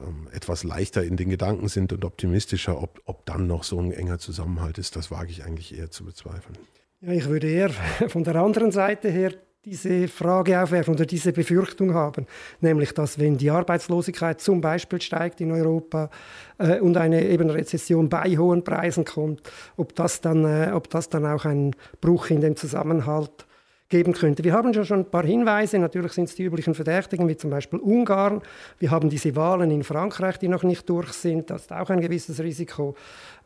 ähm, 0.00 0.26
etwas 0.32 0.64
leichter 0.64 1.04
in 1.04 1.16
den 1.16 1.30
Gedanken 1.30 1.68
sind 1.68 1.92
und 1.92 2.04
optimistischer, 2.04 2.82
ob, 2.82 3.00
ob 3.04 3.24
dann 3.24 3.46
noch 3.46 3.62
so 3.62 3.78
ein 3.78 3.92
enger 3.92 4.18
Zusammenhalt 4.18 4.78
ist, 4.78 4.96
das 4.96 5.12
wage 5.12 5.30
ich 5.30 5.44
eigentlich 5.44 5.78
eher 5.78 5.92
zu 5.92 6.04
bezweifeln. 6.04 6.58
Ja, 7.02 7.12
ich 7.12 7.26
würde 7.26 7.48
eher 7.48 7.70
von 8.08 8.24
der 8.24 8.34
anderen 8.34 8.72
Seite 8.72 9.10
her 9.10 9.34
diese 9.64 10.06
Frage 10.08 10.62
aufwerfen 10.62 10.94
oder 10.94 11.04
diese 11.04 11.32
Befürchtung 11.32 11.92
haben, 11.92 12.26
nämlich 12.60 12.94
dass 12.94 13.18
wenn 13.18 13.36
die 13.36 13.50
Arbeitslosigkeit 13.50 14.40
zum 14.40 14.60
Beispiel 14.60 15.00
steigt 15.00 15.40
in 15.40 15.50
Europa 15.50 16.10
äh, 16.58 16.78
und 16.80 16.96
eine 16.96 17.26
eben 17.26 17.50
Rezession 17.50 18.08
bei 18.08 18.36
hohen 18.36 18.62
Preisen 18.62 19.04
kommt, 19.04 19.42
ob 19.76 19.94
das 19.96 20.20
dann, 20.20 20.44
äh, 20.44 20.70
ob 20.72 20.88
das 20.90 21.08
dann 21.08 21.26
auch 21.26 21.44
einen 21.44 21.74
Bruch 22.00 22.30
in 22.30 22.40
dem 22.40 22.54
Zusammenhalt 22.54 23.46
geben 23.88 24.12
könnte. 24.12 24.44
Wir 24.44 24.52
haben 24.52 24.72
schon 24.84 25.00
ein 25.00 25.10
paar 25.10 25.24
Hinweise, 25.24 25.78
natürlich 25.78 26.12
sind 26.12 26.28
es 26.28 26.34
die 26.34 26.44
üblichen 26.44 26.74
Verdächtigen, 26.74 27.26
wie 27.26 27.36
zum 27.36 27.50
Beispiel 27.50 27.78
Ungarn. 27.78 28.42
Wir 28.78 28.90
haben 28.90 29.08
diese 29.08 29.34
Wahlen 29.34 29.70
in 29.70 29.82
Frankreich, 29.82 30.38
die 30.38 30.48
noch 30.48 30.62
nicht 30.62 30.88
durch 30.88 31.12
sind, 31.12 31.50
das 31.50 31.62
ist 31.62 31.72
auch 31.72 31.90
ein 31.90 32.00
gewisses 32.00 32.40
Risiko. 32.40 32.94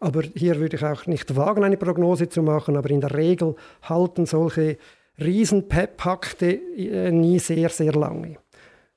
Aber 0.00 0.22
hier 0.22 0.58
würde 0.58 0.76
ich 0.76 0.84
auch 0.84 1.06
nicht 1.06 1.36
wagen, 1.36 1.64
eine 1.64 1.76
Prognose 1.76 2.28
zu 2.28 2.42
machen, 2.42 2.76
aber 2.76 2.90
in 2.90 3.00
der 3.00 3.14
Regel 3.14 3.54
halten 3.82 4.26
solche 4.26 4.78
Riesen-Pakte 5.18 6.52
äh, 6.52 7.10
nie 7.10 7.38
sehr, 7.38 7.68
sehr 7.68 7.92
lange. 7.92 8.38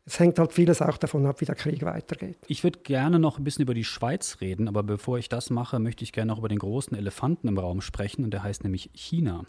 Es 0.08 0.20
hängt 0.20 0.38
halt 0.38 0.54
vieles 0.54 0.82
auch 0.84 0.98
davon 0.98 1.26
ab, 1.26 1.42
wie 1.42 1.46
der 1.46 1.56
Krieg 1.56 1.84
weitergeht. 1.84 2.38
Ich 2.48 2.64
würde 2.64 2.80
gerne 2.80 3.18
noch 3.18 3.40
ein 3.40 3.44
bisschen 3.44 3.64
über 3.64 3.74
die 3.74 3.84
Schweiz 3.84 4.38
reden, 4.40 4.68
aber 4.68 4.84
bevor 4.84 5.18
ich 5.18 5.30
das 5.30 5.50
mache, 5.50 5.80
möchte 5.80 6.04
ich 6.04 6.12
gerne 6.12 6.32
noch 6.32 6.38
über 6.38 6.48
den 6.48 6.60
großen 6.60 6.96
Elefanten 6.96 7.48
im 7.48 7.58
Raum 7.58 7.82
sprechen 7.82 8.24
und 8.24 8.32
der 8.32 8.44
heißt 8.44 8.64
nämlich 8.64 8.92
China. 8.94 9.46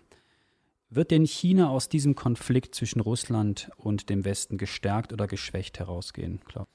Wird 0.89 1.11
denn 1.11 1.27
China 1.27 1.69
aus 1.69 1.91
diesem 1.91 2.15
Konflikt 2.15 2.75
zwischen 2.75 3.01
Russland 3.01 3.71
und 3.77 4.09
dem 4.09 4.25
Westen 4.25 4.57
gestärkt 4.57 5.13
oder 5.13 5.27
geschwächt 5.27 5.79
herausgehen, 5.79 6.41
Klaus? 6.47 6.67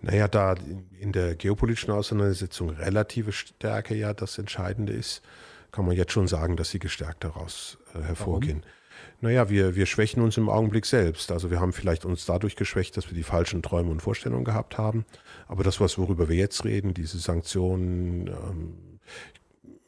Naja, 0.00 0.26
da 0.26 0.54
in 0.98 1.12
der 1.12 1.36
geopolitischen 1.36 1.92
Auseinandersetzung 1.92 2.70
relative 2.70 3.30
Stärke 3.30 3.94
ja 3.94 4.14
das 4.14 4.38
Entscheidende 4.38 4.92
ist, 4.92 5.22
kann 5.70 5.86
man 5.86 5.96
jetzt 5.96 6.12
schon 6.12 6.26
sagen, 6.26 6.56
dass 6.56 6.70
sie 6.70 6.80
gestärkt 6.80 7.24
daraus 7.24 7.78
äh, 7.94 8.02
hervorgehen. 8.02 8.62
Warum? 8.62 8.81
Naja, 9.20 9.48
wir, 9.48 9.76
wir 9.76 9.86
schwächen 9.86 10.22
uns 10.22 10.36
im 10.36 10.48
Augenblick 10.48 10.84
selbst. 10.84 11.30
Also 11.30 11.50
wir 11.50 11.60
haben 11.60 11.72
vielleicht 11.72 12.04
uns 12.04 12.26
dadurch 12.26 12.56
geschwächt, 12.56 12.96
dass 12.96 13.08
wir 13.08 13.14
die 13.14 13.22
falschen 13.22 13.62
Träume 13.62 13.90
und 13.90 14.02
Vorstellungen 14.02 14.44
gehabt 14.44 14.78
haben. 14.78 15.04
Aber 15.46 15.62
das, 15.62 15.80
was 15.80 15.96
worüber 15.96 16.28
wir 16.28 16.36
jetzt 16.36 16.64
reden, 16.64 16.92
diese 16.92 17.18
Sanktionen, 17.18 18.26
ähm, 18.26 18.98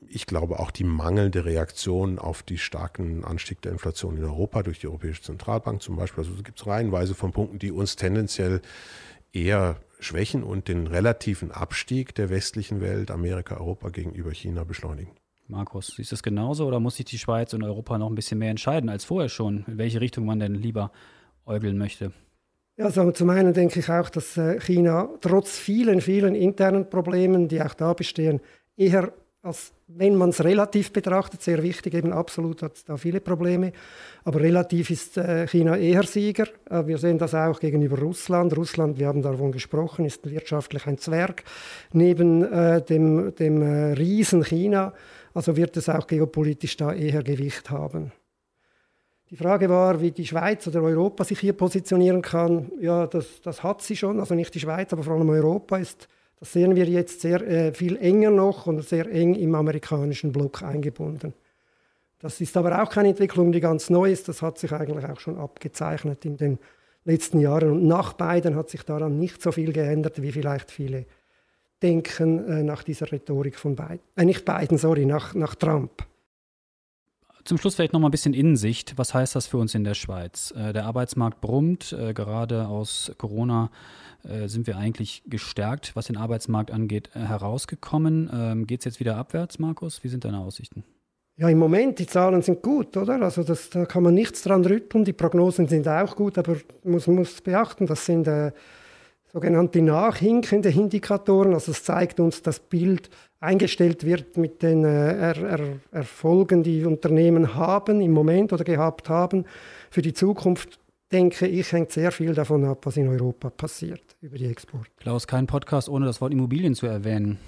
ich 0.09 0.27
glaube 0.27 0.61
auch 0.61 0.71
die 0.71 0.85
mangelnde 0.85 1.45
Reaktion 1.45 2.21
auf 2.21 2.45
die 2.45 2.59
starken 2.59 3.25
Anstieg 3.25 3.61
der 3.63 3.73
Inflation 3.73 4.17
in 4.17 4.25
Europa 4.25 4.63
durch 4.63 4.79
die 4.79 4.87
Europäische 4.87 5.23
Zentralbank 5.23 5.83
zum 5.83 5.97
Beispiel. 5.97 6.23
Also 6.23 6.43
gibt 6.43 6.61
es 6.61 6.67
reihenweise 6.67 7.15
von 7.15 7.33
Punkten, 7.33 7.59
die 7.59 7.73
uns 7.73 7.97
tendenziell 7.97 8.63
eher 9.33 9.81
schwächen 9.99 10.45
und 10.45 10.69
den 10.69 10.87
relativen 10.87 11.51
Abstieg 11.51 12.15
der 12.15 12.31
westlichen 12.31 12.81
Welt, 12.81 13.11
Amerika, 13.11 13.57
Europa 13.57 13.89
gegenüber 13.89 14.31
China 14.31 14.63
beschleunigen. 14.63 15.11
Markus, 15.47 15.89
siehst 15.89 16.11
du 16.11 16.15
das 16.15 16.23
genauso 16.23 16.67
oder 16.67 16.81
muss 16.81 16.97
sich 16.97 17.05
die 17.05 17.19
Schweiz 17.19 17.53
und 17.53 17.63
Europa 17.63 17.99
noch 17.99 18.09
ein 18.09 18.15
bisschen 18.15 18.39
mehr 18.39 18.51
entscheiden 18.51 18.89
als 18.89 19.05
vorher 19.05 19.29
schon, 19.29 19.65
in 19.67 19.79
welche 19.79 20.01
Richtung 20.01 20.25
man 20.25 20.41
denn 20.41 20.55
lieber 20.55 20.91
äugeln 21.47 21.77
möchte? 21.77 22.13
Ja, 22.77 22.87
also 22.87 23.13
zum 23.13 23.31
einen 23.31 23.53
denke 23.53 23.79
ich 23.79 23.89
auch, 23.89 24.11
dass 24.11 24.37
äh, 24.37 24.59
China 24.61 25.09
trotz 25.21 25.59
vielen, 25.59 26.01
vielen 26.01 26.35
internen 26.35 26.91
Problemen, 26.91 27.47
die 27.47 27.63
auch 27.63 27.75
da 27.75 27.93
bestehen, 27.93 28.41
eher 28.77 29.13
als 29.43 29.75
wenn 29.89 30.17
man 30.17 30.31
es 30.31 30.43
relativ 30.43 30.91
betrachtet, 30.91 31.43
sehr 31.43 31.63
wichtig, 31.63 31.93
eben 31.93 32.15
absolut 32.15 32.63
hat 32.63 32.77
es 32.77 32.85
da 32.87 32.97
viele 32.97 33.21
Probleme, 33.21 33.73
aber 34.25 34.41
relativ 34.41 34.89
ist 34.89 35.19
äh, 35.19 35.47
China 35.47 35.77
eher 35.77 36.05
Sieger. 36.05 36.47
Äh, 36.71 36.87
wir 36.87 36.97
sehen 36.97 37.19
das 37.19 37.35
auch 37.35 37.61
gegenüber 37.61 37.99
Russland. 37.99 38.57
Russland, 38.57 38.99
wir 38.99 39.07
haben 39.07 39.21
davon 39.21 39.53
gesprochen, 39.53 40.07
ist 40.07 40.29
wirtschaftlich 40.31 40.87
ein 40.87 40.97
Zwerg 40.97 41.45
neben 41.93 42.41
dem, 42.89 43.35
dem 43.35 43.93
Riesen 43.93 44.43
China. 44.45 44.95
Also 45.35 45.57
wird 45.57 45.77
es 45.77 45.89
auch 45.89 46.07
geopolitisch 46.07 46.77
da 46.77 46.93
eher 46.93 47.23
Gewicht 47.23 47.71
haben. 47.71 48.13
Die 49.31 49.37
Frage 49.37 49.69
war, 49.69 50.01
wie 50.01 50.13
die 50.13 50.27
Schweiz 50.27 50.67
oder 50.69 50.83
Europa 50.83 51.25
sich 51.25 51.41
hier 51.41 51.55
positionieren 51.55 52.23
kann. 52.23 52.71
Ja, 52.81 53.07
das, 53.07 53.41
das 53.43 53.63
hat 53.63 53.83
sie 53.83 53.97
schon. 53.97 54.21
Also 54.21 54.35
nicht 54.35 54.55
die 54.55 54.61
Schweiz, 54.61 54.93
aber 54.93 55.03
vor 55.03 55.15
allem 55.15 55.29
Europa 55.29 55.79
ist, 55.79 56.09
das 56.39 56.53
sehen 56.53 56.77
wir 56.77 56.85
jetzt 56.85 57.21
sehr 57.21 57.41
äh, 57.43 57.73
viel 57.73 57.97
enger 57.97 58.31
noch 58.31 58.67
und 58.67 58.85
sehr 58.85 59.11
eng 59.11 59.35
im 59.35 59.55
amerikanischen 59.55 60.31
Block 60.31 60.63
eingebunden. 60.63 61.35
Das 62.21 62.41
ist 62.41 62.57
aber 62.57 62.83
auch 62.83 62.91
keine 62.91 63.09
Entwicklung, 63.09 63.51
die 63.51 63.61
ganz 63.61 63.91
neu 63.91 64.11
ist. 64.11 64.29
Das 64.29 64.41
hat 64.41 64.59
sich 64.59 64.73
eigentlich 64.73 65.05
auch 65.05 65.21
schon 65.21 65.37
abgezeichnet 65.39 66.25
in 66.25 66.37
den 66.37 66.59
letzten 67.05 67.41
Jahren. 67.41 67.71
Und 67.71 67.87
nach 67.87 68.13
Biden 68.13 68.57
hat 68.57 68.71
sich 68.71 68.83
daran 68.83 69.19
nicht 69.19 69.43
so 69.43 69.53
viel 69.53 69.73
geändert, 69.73 70.23
wie 70.23 70.33
vielleicht 70.33 70.71
viele 70.71 71.07
denken 71.85 72.49
äh, 72.49 72.63
nach 72.63 72.83
dieser 72.83 73.13
Rhetorik 73.13 73.57
von 73.57 73.77
Biden. 73.77 74.01
Äh, 74.17 74.25
nicht 74.25 74.45
Biden, 74.45 74.79
sorry, 74.79 75.05
nach, 75.05 75.35
nach 75.35 75.55
Trump. 75.55 75.91
Zum 77.45 77.59
Schluss 77.59 77.75
vielleicht 77.75 77.93
noch 77.93 78.01
mal 78.01 78.09
ein 78.09 78.11
bisschen 78.11 78.33
Innensicht. 78.33 78.95
Was 78.97 79.13
heißt 79.13 79.37
das 79.37 79.47
für 79.47 79.59
uns 79.59 79.75
in 79.75 79.85
der 79.85 79.93
Schweiz? 79.93 80.53
Äh, 80.57 80.73
der 80.73 80.87
Arbeitsmarkt 80.87 81.43
brummt. 81.43 81.93
Äh, 81.93 82.15
gerade 82.15 82.67
aus 82.67 83.13
Corona 83.19 83.71
sind 84.47 84.67
wir 84.67 84.79
eigentlich 84.79 85.23
gestärkt, 85.27 85.95
was 85.97 86.07
den 86.07 86.17
Arbeitsmarkt 86.17 86.71
angeht, 86.71 87.11
herausgekommen. 87.13 88.31
Ähm, 88.33 88.67
Geht 88.67 88.81
es 88.81 88.87
jetzt 88.87 88.99
wieder 88.99 89.19
abwärts, 89.19 89.59
Markus? 89.59 90.03
Wie 90.03 90.09
sind 90.09 90.25
deine 90.25 90.39
Aussichten? 90.39 90.83
Ja, 91.37 91.51
im 91.51 91.59
Moment, 91.59 91.99
die 91.99 92.07
Zahlen 92.07 92.41
sind 92.41 92.63
gut, 92.63 92.97
oder? 92.97 93.21
Also 93.21 93.43
das, 93.43 93.69
da 93.69 93.85
kann 93.85 94.03
man 94.03 94.15
nichts 94.15 94.41
dran 94.41 94.65
rütteln. 94.65 95.05
Die 95.05 95.13
Prognosen 95.13 95.69
sind 95.69 95.87
auch 95.87 96.17
gut, 96.17 96.39
aber 96.39 96.55
man 96.85 96.93
muss, 96.95 97.07
muss 97.07 97.43
beachten, 97.43 97.87
das 97.87 98.07
sind 98.07 98.27
äh, 98.27 98.53
sogenannte 99.35 99.83
nachhinkende 99.83 100.71
Indikatoren. 100.71 101.55
Also 101.55 101.73
es 101.73 101.83
zeigt 101.83 102.21
uns, 102.21 102.43
dass 102.43 102.61
Bild 102.61 103.11
eingestellt 103.41 104.05
wird 104.05 104.37
mit 104.37 104.63
den 104.63 104.85
äh, 104.85 105.13
er, 105.13 105.37
er, 105.37 105.61
Erfolgen, 105.91 106.63
die 106.63 106.85
Unternehmen 106.85 107.57
haben 107.57 108.01
im 108.01 108.13
Moment 108.13 108.53
oder 108.53 108.63
gehabt 108.63 109.09
haben. 109.09 109.45
Für 109.91 110.03
die 110.03 110.13
Zukunft 110.13 110.79
denke 111.11 111.49
ich, 111.49 111.73
hängt 111.73 111.91
sehr 111.91 112.13
viel 112.13 112.33
davon 112.33 112.65
ab, 112.65 112.87
was 112.87 112.97
in 112.97 113.09
Europa 113.09 113.51
passiert 113.51 114.17
über 114.21 114.39
die 114.39 114.47
Export. 114.47 114.87
Klaus, 114.99 115.27
kein 115.27 115.49
Podcast 115.49 115.89
ohne 115.89 116.07
das 116.07 116.21
Wort 116.21 116.33
Immobilien 116.33 116.77
zu 116.77 116.87
erwähnen. 116.87 117.39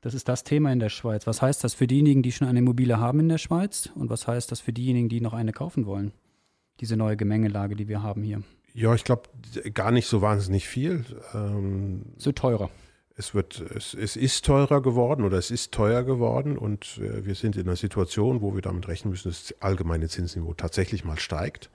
Das 0.00 0.14
ist 0.14 0.28
das 0.28 0.42
Thema 0.42 0.72
in 0.72 0.80
der 0.80 0.88
Schweiz. 0.88 1.28
Was 1.28 1.42
heißt 1.42 1.62
das 1.62 1.74
für 1.74 1.86
diejenigen, 1.86 2.22
die 2.22 2.32
schon 2.32 2.48
eine 2.48 2.58
Immobilie 2.58 2.98
haben 2.98 3.20
in 3.20 3.28
der 3.28 3.38
Schweiz? 3.38 3.90
Und 3.94 4.10
was 4.10 4.26
heißt 4.26 4.50
das 4.50 4.60
für 4.60 4.72
diejenigen, 4.72 5.08
die 5.08 5.20
noch 5.20 5.32
eine 5.32 5.52
kaufen 5.52 5.86
wollen? 5.86 6.10
Diese 6.80 6.96
neue 6.96 7.16
Gemengelage, 7.16 7.76
die 7.76 7.86
wir 7.86 8.02
haben 8.02 8.24
hier. 8.24 8.42
Ja, 8.78 8.94
ich 8.94 9.02
glaube 9.02 9.22
gar 9.74 9.90
nicht 9.90 10.06
so 10.06 10.22
wahnsinnig 10.22 10.68
viel. 10.68 11.04
Ähm, 11.34 12.02
so 12.16 12.30
teurer. 12.30 12.70
Es, 13.16 13.34
wird, 13.34 13.60
es, 13.74 13.92
es, 13.92 14.14
ist 14.14 14.44
teurer 14.44 14.80
geworden 14.80 15.24
oder 15.24 15.36
es 15.36 15.50
ist 15.50 15.72
teuer 15.72 16.04
geworden 16.04 16.56
und 16.56 16.98
äh, 16.98 17.26
wir 17.26 17.34
sind 17.34 17.56
in 17.56 17.62
einer 17.62 17.74
Situation, 17.74 18.40
wo 18.40 18.54
wir 18.54 18.62
damit 18.62 18.86
rechnen 18.86 19.10
müssen, 19.10 19.30
dass 19.30 19.48
das 19.48 19.60
allgemeine 19.60 20.08
Zinsniveau 20.08 20.54
tatsächlich 20.54 21.04
mal 21.04 21.18
steigt. 21.18 21.70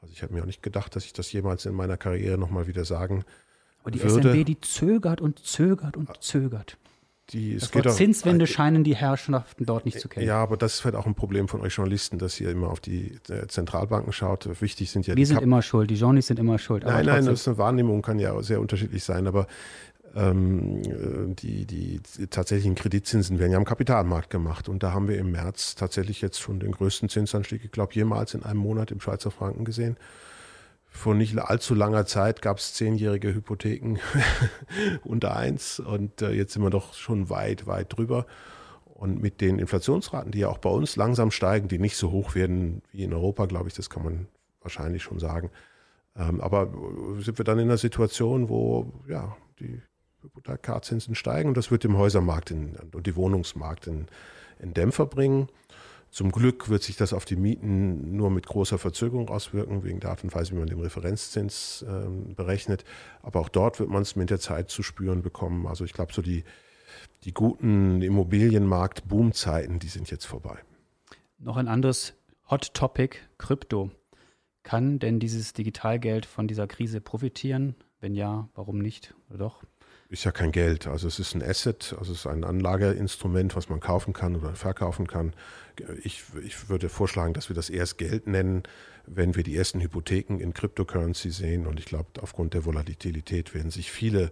Also 0.00 0.14
ich 0.14 0.22
habe 0.22 0.32
mir 0.32 0.40
auch 0.40 0.46
nicht 0.46 0.62
gedacht, 0.62 0.96
dass 0.96 1.04
ich 1.04 1.12
das 1.12 1.30
jemals 1.32 1.66
in 1.66 1.74
meiner 1.74 1.98
Karriere 1.98 2.38
nochmal 2.38 2.66
wieder 2.66 2.86
sagen 2.86 3.26
Aber 3.82 3.90
die 3.90 4.02
würde. 4.02 4.32
SNB, 4.32 4.46
die 4.46 4.58
zögert 4.62 5.20
und 5.20 5.40
zögert 5.40 5.98
und 5.98 6.08
zögert. 6.22 6.78
Die, 7.30 7.54
es 7.54 7.62
das 7.62 7.70
geht 7.72 7.84
Wort 7.84 7.94
auch, 7.94 7.98
Zinswende 7.98 8.46
scheinen 8.46 8.84
die 8.84 8.96
Herrschaften 8.96 9.66
dort 9.66 9.84
nicht 9.84 10.00
zu 10.00 10.08
kennen. 10.08 10.26
Ja, 10.26 10.42
aber 10.42 10.56
das 10.56 10.76
ist 10.76 10.84
halt 10.84 10.94
auch 10.94 11.06
ein 11.06 11.14
Problem 11.14 11.46
von 11.46 11.60
euch 11.60 11.74
Journalisten, 11.74 12.18
dass 12.18 12.40
ihr 12.40 12.50
immer 12.50 12.70
auf 12.70 12.80
die 12.80 13.18
äh, 13.28 13.46
Zentralbanken 13.46 14.12
schaut. 14.12 14.48
Wichtig 14.62 14.90
sind 14.90 15.06
ja 15.06 15.14
Wir 15.14 15.26
sind 15.26 15.36
Kap 15.36 15.42
immer 15.42 15.60
schuld, 15.60 15.90
die 15.90 15.96
Journalisten 15.96 16.36
sind 16.36 16.40
immer 16.40 16.58
schuld. 16.58 16.84
Nein, 16.84 17.04
nein, 17.04 17.26
das 17.26 17.40
ist 17.40 17.48
eine 17.48 17.58
Wahrnehmung, 17.58 18.00
kann 18.00 18.18
ja 18.18 18.40
sehr 18.42 18.60
unterschiedlich 18.60 19.04
sein, 19.04 19.26
aber 19.26 19.46
ähm, 20.16 21.34
die, 21.34 21.66
die 21.66 22.00
tatsächlichen 22.28 22.74
Kreditzinsen 22.74 23.38
werden 23.38 23.52
ja 23.52 23.58
am 23.58 23.64
Kapitalmarkt 23.64 24.30
gemacht. 24.30 24.68
Und 24.68 24.82
da 24.82 24.92
haben 24.92 25.08
wir 25.08 25.18
im 25.18 25.30
März 25.32 25.74
tatsächlich 25.74 26.20
jetzt 26.20 26.40
schon 26.40 26.60
den 26.60 26.72
größten 26.72 27.08
Zinsanstieg, 27.08 27.62
ich 27.64 27.70
glaube, 27.70 27.94
jemals 27.94 28.34
in 28.34 28.42
einem 28.42 28.60
Monat 28.60 28.90
im 28.90 29.00
Schweizer 29.00 29.30
Franken 29.30 29.64
gesehen. 29.64 29.96
Vor 30.90 31.14
nicht 31.14 31.38
allzu 31.38 31.74
langer 31.74 32.06
Zeit 32.06 32.42
gab 32.42 32.58
es 32.58 32.74
zehnjährige 32.74 33.34
Hypotheken 33.34 33.98
unter 35.04 35.36
eins 35.36 35.78
und 35.80 36.22
äh, 36.22 36.32
jetzt 36.32 36.54
sind 36.54 36.62
wir 36.62 36.70
doch 36.70 36.94
schon 36.94 37.30
weit, 37.30 37.66
weit 37.66 37.96
drüber. 37.96 38.26
Und 38.84 39.22
mit 39.22 39.40
den 39.40 39.60
Inflationsraten, 39.60 40.32
die 40.32 40.40
ja 40.40 40.48
auch 40.48 40.58
bei 40.58 40.70
uns 40.70 40.96
langsam 40.96 41.30
steigen, 41.30 41.68
die 41.68 41.78
nicht 41.78 41.96
so 41.96 42.10
hoch 42.10 42.34
werden 42.34 42.82
wie 42.90 43.04
in 43.04 43.14
Europa, 43.14 43.46
glaube 43.46 43.68
ich, 43.68 43.74
das 43.74 43.90
kann 43.90 44.02
man 44.02 44.26
wahrscheinlich 44.60 45.04
schon 45.04 45.20
sagen. 45.20 45.50
Ähm, 46.16 46.40
aber 46.40 46.72
sind 47.20 47.38
wir 47.38 47.44
dann 47.44 47.58
in 47.58 47.68
einer 47.68 47.78
Situation, 47.78 48.48
wo 48.48 48.92
ja, 49.06 49.36
die 49.60 49.80
Hypothekarzinsen 50.22 51.14
steigen 51.14 51.50
und 51.50 51.56
das 51.56 51.70
wird 51.70 51.84
dem 51.84 51.96
Häusermarkt 51.96 52.50
in, 52.50 52.76
und 52.92 53.06
die 53.06 53.14
Wohnungsmarkt 53.14 53.86
in, 53.86 54.06
in 54.58 54.74
Dämpfer 54.74 55.06
bringen. 55.06 55.48
Zum 56.18 56.32
Glück 56.32 56.68
wird 56.68 56.82
sich 56.82 56.96
das 56.96 57.12
auf 57.12 57.24
die 57.24 57.36
Mieten 57.36 58.16
nur 58.16 58.28
mit 58.28 58.44
großer 58.44 58.76
Verzögerung 58.76 59.28
auswirken, 59.28 59.84
wegen 59.84 60.00
der 60.00 60.10
Art 60.10 60.24
und 60.24 60.34
Weise, 60.34 60.50
wie 60.50 60.58
man 60.58 60.66
den 60.66 60.80
Referenzzins 60.80 61.82
äh, 61.82 62.08
berechnet. 62.34 62.82
Aber 63.22 63.38
auch 63.38 63.48
dort 63.48 63.78
wird 63.78 63.88
man 63.88 64.02
es 64.02 64.16
mit 64.16 64.28
der 64.28 64.40
Zeit 64.40 64.68
zu 64.68 64.82
spüren 64.82 65.22
bekommen. 65.22 65.68
Also 65.68 65.84
ich 65.84 65.92
glaube, 65.92 66.12
so 66.12 66.20
die, 66.20 66.42
die 67.22 67.32
guten 67.32 68.02
Immobilienmarkt-Boomzeiten, 68.02 69.78
die 69.78 69.86
sind 69.86 70.10
jetzt 70.10 70.24
vorbei. 70.24 70.58
Noch 71.38 71.56
ein 71.56 71.68
anderes 71.68 72.14
Hot 72.50 72.74
Topic, 72.74 73.16
Krypto. 73.38 73.92
Kann 74.64 74.98
denn 74.98 75.20
dieses 75.20 75.52
Digitalgeld 75.52 76.26
von 76.26 76.48
dieser 76.48 76.66
Krise 76.66 77.00
profitieren? 77.00 77.76
Wenn 78.00 78.16
ja, 78.16 78.48
warum 78.56 78.78
nicht? 78.78 79.14
Oder 79.28 79.38
doch? 79.38 79.62
Ist 80.08 80.24
ja 80.24 80.32
kein 80.32 80.52
Geld. 80.52 80.86
Also 80.86 81.06
es 81.06 81.18
ist 81.18 81.34
ein 81.34 81.42
Asset, 81.42 81.94
also 81.98 82.12
es 82.12 82.20
ist 82.20 82.26
ein 82.26 82.44
Anlageinstrument, 82.44 83.54
was 83.56 83.68
man 83.68 83.80
kaufen 83.80 84.14
kann 84.14 84.36
oder 84.36 84.54
verkaufen 84.54 85.06
kann. 85.06 85.34
Ich, 86.02 86.24
ich 86.42 86.68
würde 86.68 86.88
vorschlagen, 86.88 87.34
dass 87.34 87.50
wir 87.50 87.54
das 87.54 87.68
erst 87.68 87.98
Geld 87.98 88.26
nennen, 88.26 88.62
wenn 89.06 89.36
wir 89.36 89.42
die 89.42 89.56
ersten 89.56 89.80
Hypotheken 89.80 90.38
in 90.40 90.54
Cryptocurrency 90.54 91.30
sehen. 91.30 91.66
Und 91.66 91.78
ich 91.78 91.86
glaube, 91.86 92.08
aufgrund 92.22 92.54
der 92.54 92.64
Volatilität 92.64 93.54
werden 93.54 93.70
sich 93.70 93.90
viele 93.90 94.30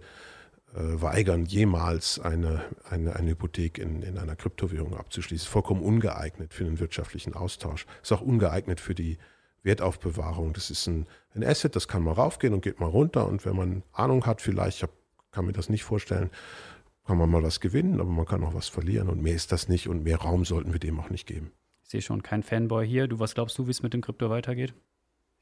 äh, 0.73 0.79
weigern, 0.79 1.45
jemals 1.45 2.19
eine, 2.19 2.63
eine, 2.89 3.15
eine 3.15 3.31
Hypothek 3.31 3.77
in, 3.77 4.01
in 4.01 4.17
einer 4.17 4.35
Kryptowährung 4.35 4.97
abzuschließen. 4.97 5.47
Vollkommen 5.47 5.81
ungeeignet 5.81 6.55
für 6.55 6.63
den 6.63 6.79
wirtschaftlichen 6.79 7.35
Austausch. 7.35 7.85
Ist 8.01 8.11
auch 8.11 8.21
ungeeignet 8.21 8.81
für 8.81 8.95
die 8.95 9.19
Wertaufbewahrung. 9.61 10.53
Das 10.53 10.71
ist 10.71 10.87
ein, 10.87 11.05
ein 11.35 11.43
Asset, 11.43 11.75
das 11.75 11.87
kann 11.87 12.01
mal 12.01 12.13
raufgehen 12.13 12.55
und 12.55 12.61
geht 12.61 12.79
mal 12.79 12.89
runter. 12.89 13.27
Und 13.27 13.45
wenn 13.45 13.55
man 13.55 13.83
Ahnung 13.91 14.25
hat, 14.25 14.41
vielleicht, 14.41 14.77
ich 14.77 14.83
habe 14.83 14.93
kann 15.37 15.45
mir 15.45 15.53
das 15.53 15.69
nicht 15.69 15.83
vorstellen. 15.83 16.31
Kann 17.05 17.19
man 17.19 17.29
mal 17.29 17.43
was 17.43 17.59
gewinnen, 17.59 18.01
aber 18.01 18.09
man 18.09 18.25
kann 18.25 18.43
auch 18.43 18.55
was 18.55 18.69
verlieren 18.69 19.07
und 19.07 19.21
mehr 19.21 19.35
ist 19.35 19.51
das 19.51 19.69
nicht 19.69 19.87
und 19.87 20.03
mehr 20.03 20.17
Raum 20.17 20.45
sollten 20.45 20.73
wir 20.73 20.79
dem 20.79 20.99
auch 20.99 21.11
nicht 21.11 21.27
geben. 21.27 21.51
Ich 21.83 21.91
sehe 21.91 22.01
schon 22.01 22.23
kein 22.23 22.41
Fanboy 22.41 22.87
hier. 22.87 23.07
Du, 23.07 23.19
was 23.19 23.35
glaubst 23.35 23.55
du, 23.59 23.67
wie 23.67 23.71
es 23.71 23.83
mit 23.83 23.93
dem 23.93 24.01
Krypto 24.01 24.31
weitergeht? 24.31 24.73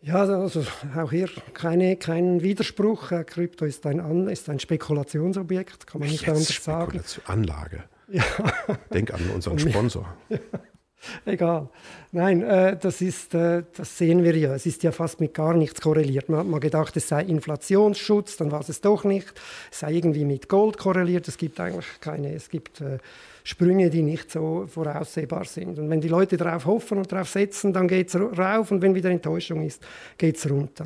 Ja, 0.02 0.18
also 0.18 0.66
auch 0.98 1.12
hier 1.12 1.30
keine, 1.54 1.96
kein 1.96 2.44
Widerspruch. 2.44 3.14
Krypto 3.26 3.64
ist 3.64 3.86
ein, 3.86 4.28
ist 4.28 4.50
ein 4.50 4.60
Spekulationsobjekt, 4.60 5.88
kann 5.88 6.02
man 6.02 6.10
nicht 6.10 6.28
anders 6.28 6.62
sagen. 6.62 7.02
Anlage. 7.26 7.86
Ja. 8.10 8.24
Denk 8.94 9.14
an 9.14 9.22
unseren 9.34 9.58
Sponsor. 9.68 10.14
Ja. 10.28 10.40
Egal. 11.26 11.70
Nein, 12.12 12.42
äh, 12.44 12.78
das, 12.78 13.02
ist, 13.02 13.34
äh, 13.36 13.64
das 13.76 13.98
sehen 13.98 14.24
wir 14.24 14.36
ja. 14.36 14.56
Es 14.56 14.66
ist 14.66 14.84
ja 14.84 14.92
fast 14.92 15.20
mit 15.20 15.34
gar 15.34 15.54
nichts 15.54 15.82
korreliert. 15.82 16.30
Man 16.30 16.40
hat 16.40 16.48
mal 16.48 16.60
gedacht, 16.60 16.96
es 16.98 17.08
sei 17.08 17.24
Inflationsschutz, 17.24 18.38
dann 18.38 18.52
war 18.52 18.62
es 18.68 18.82
doch 18.82 19.04
nicht. 19.04 19.34
Es 19.72 19.80
sei 19.80 19.94
irgendwie 19.94 20.26
mit 20.26 20.48
Gold 20.50 20.78
korreliert. 20.78 21.28
Es 21.28 21.38
gibt 21.38 21.60
eigentlich 21.60 21.86
keine, 22.00 22.34
es 22.34 22.50
gibt 22.50 22.82
äh, 22.82 22.98
Sprünge, 23.44 23.90
die 23.90 24.02
nicht 24.02 24.32
so 24.32 24.66
voraussehbar 24.68 25.46
sind. 25.46 25.78
Und 25.78 25.90
wenn 25.90 26.02
die 26.02 26.08
Leute 26.08 26.38
darauf 26.38 26.66
hoffen 26.66 26.98
und 26.98 27.12
darauf 27.12 27.30
setzen, 27.30 27.74
dann 27.74 27.88
geht 27.88 28.10
es 28.10 28.16
rauf 28.16 28.72
und 28.72 28.82
wenn 28.82 28.96
wieder 28.96 29.12
Enttäuschung 29.12 29.64
ist, 29.64 29.86
geht 30.18 30.38
es 30.38 30.50
runter. 30.50 30.86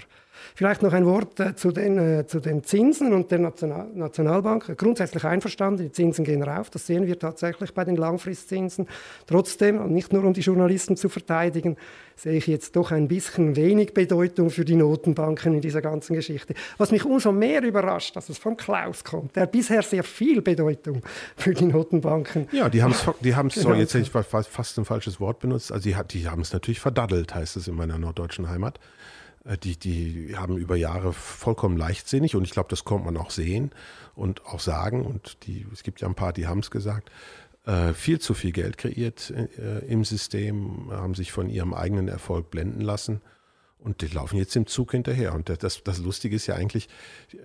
Vielleicht 0.55 0.81
noch 0.81 0.93
ein 0.93 1.05
Wort 1.05 1.39
äh, 1.39 1.55
zu, 1.55 1.71
den, 1.71 1.97
äh, 1.97 2.27
zu 2.27 2.39
den 2.39 2.63
Zinsen 2.63 3.13
und 3.13 3.31
der 3.31 3.39
National 3.39 3.87
Nationalbank. 3.93 4.77
Grundsätzlich 4.77 5.23
einverstanden, 5.23 5.83
die 5.83 5.91
Zinsen 5.91 6.25
gehen 6.25 6.43
rauf. 6.43 6.69
Das 6.69 6.85
sehen 6.85 7.07
wir 7.07 7.17
tatsächlich 7.17 7.73
bei 7.73 7.85
den 7.85 7.95
Langfristzinsen. 7.95 8.87
Trotzdem, 9.27 9.79
und 9.79 9.91
nicht 9.91 10.13
nur 10.13 10.23
um 10.23 10.33
die 10.33 10.41
Journalisten 10.41 10.97
zu 10.97 11.09
verteidigen, 11.09 11.77
sehe 12.19 12.37
ich 12.37 12.47
jetzt 12.47 12.75
doch 12.75 12.91
ein 12.91 13.07
bisschen 13.07 13.55
wenig 13.55 13.93
Bedeutung 13.93 14.49
für 14.49 14.65
die 14.65 14.75
Notenbanken 14.75 15.53
in 15.53 15.61
dieser 15.61 15.81
ganzen 15.81 16.15
Geschichte. 16.15 16.53
Was 16.77 16.91
mich 16.91 17.05
umso 17.05 17.31
mehr 17.31 17.63
überrascht, 17.63 18.15
dass 18.15 18.29
es 18.29 18.37
von 18.37 18.57
Klaus 18.57 19.03
kommt, 19.03 19.35
der 19.35 19.45
bisher 19.45 19.81
sehr 19.81 20.03
viel 20.03 20.41
Bedeutung 20.41 21.01
für 21.37 21.53
die 21.53 21.65
Notenbanken. 21.65 22.47
Ja, 22.51 22.69
die 22.69 22.83
haben 22.83 22.91
es, 22.91 23.05
die 23.21 23.35
haben's, 23.35 23.55
sorry, 23.61 23.79
jetzt 23.79 23.93
hätte 23.93 24.03
ich 24.03 24.11
fast 24.11 24.77
ein 24.77 24.85
falsches 24.85 25.19
Wort 25.19 25.39
benutzt. 25.39 25.71
Also 25.71 25.89
die, 25.89 25.95
die 26.11 26.27
haben 26.27 26.41
es 26.41 26.51
natürlich 26.51 26.79
verdaddelt, 26.79 27.33
heißt 27.33 27.55
es 27.55 27.67
in 27.67 27.75
meiner 27.75 27.97
norddeutschen 27.97 28.49
Heimat. 28.49 28.79
Äh, 29.49 29.57
die, 29.57 29.77
die 29.77 30.35
haben 30.37 30.57
über 30.57 30.75
Jahre 30.75 31.13
vollkommen 31.13 31.77
leichtsinnig 31.77 32.35
und 32.35 32.43
ich 32.43 32.51
glaube, 32.51 32.69
das 32.69 32.85
kommt 32.85 33.05
man 33.05 33.17
auch 33.17 33.31
sehen 33.31 33.71
und 34.15 34.45
auch 34.45 34.59
sagen. 34.59 35.05
Und 35.05 35.45
die, 35.45 35.65
es 35.73 35.83
gibt 35.83 36.01
ja 36.01 36.07
ein 36.07 36.15
paar, 36.15 36.33
die 36.33 36.47
haben 36.47 36.59
es 36.59 36.71
gesagt, 36.71 37.09
äh, 37.65 37.93
viel 37.93 38.19
zu 38.19 38.33
viel 38.33 38.51
Geld 38.51 38.77
kreiert 38.77 39.31
äh, 39.31 39.79
im 39.87 40.03
System, 40.03 40.91
haben 40.91 41.15
sich 41.15 41.31
von 41.31 41.49
ihrem 41.49 41.73
eigenen 41.73 42.07
Erfolg 42.07 42.49
blenden 42.51 42.81
lassen 42.81 43.21
und 43.81 44.01
die 44.01 44.07
laufen 44.07 44.37
jetzt 44.37 44.55
im 44.55 44.67
Zug 44.67 44.91
hinterher. 44.91 45.33
Und 45.33 45.49
das, 45.49 45.83
das 45.83 45.99
Lustige 45.99 46.35
ist 46.35 46.47
ja 46.47 46.55
eigentlich 46.55 46.89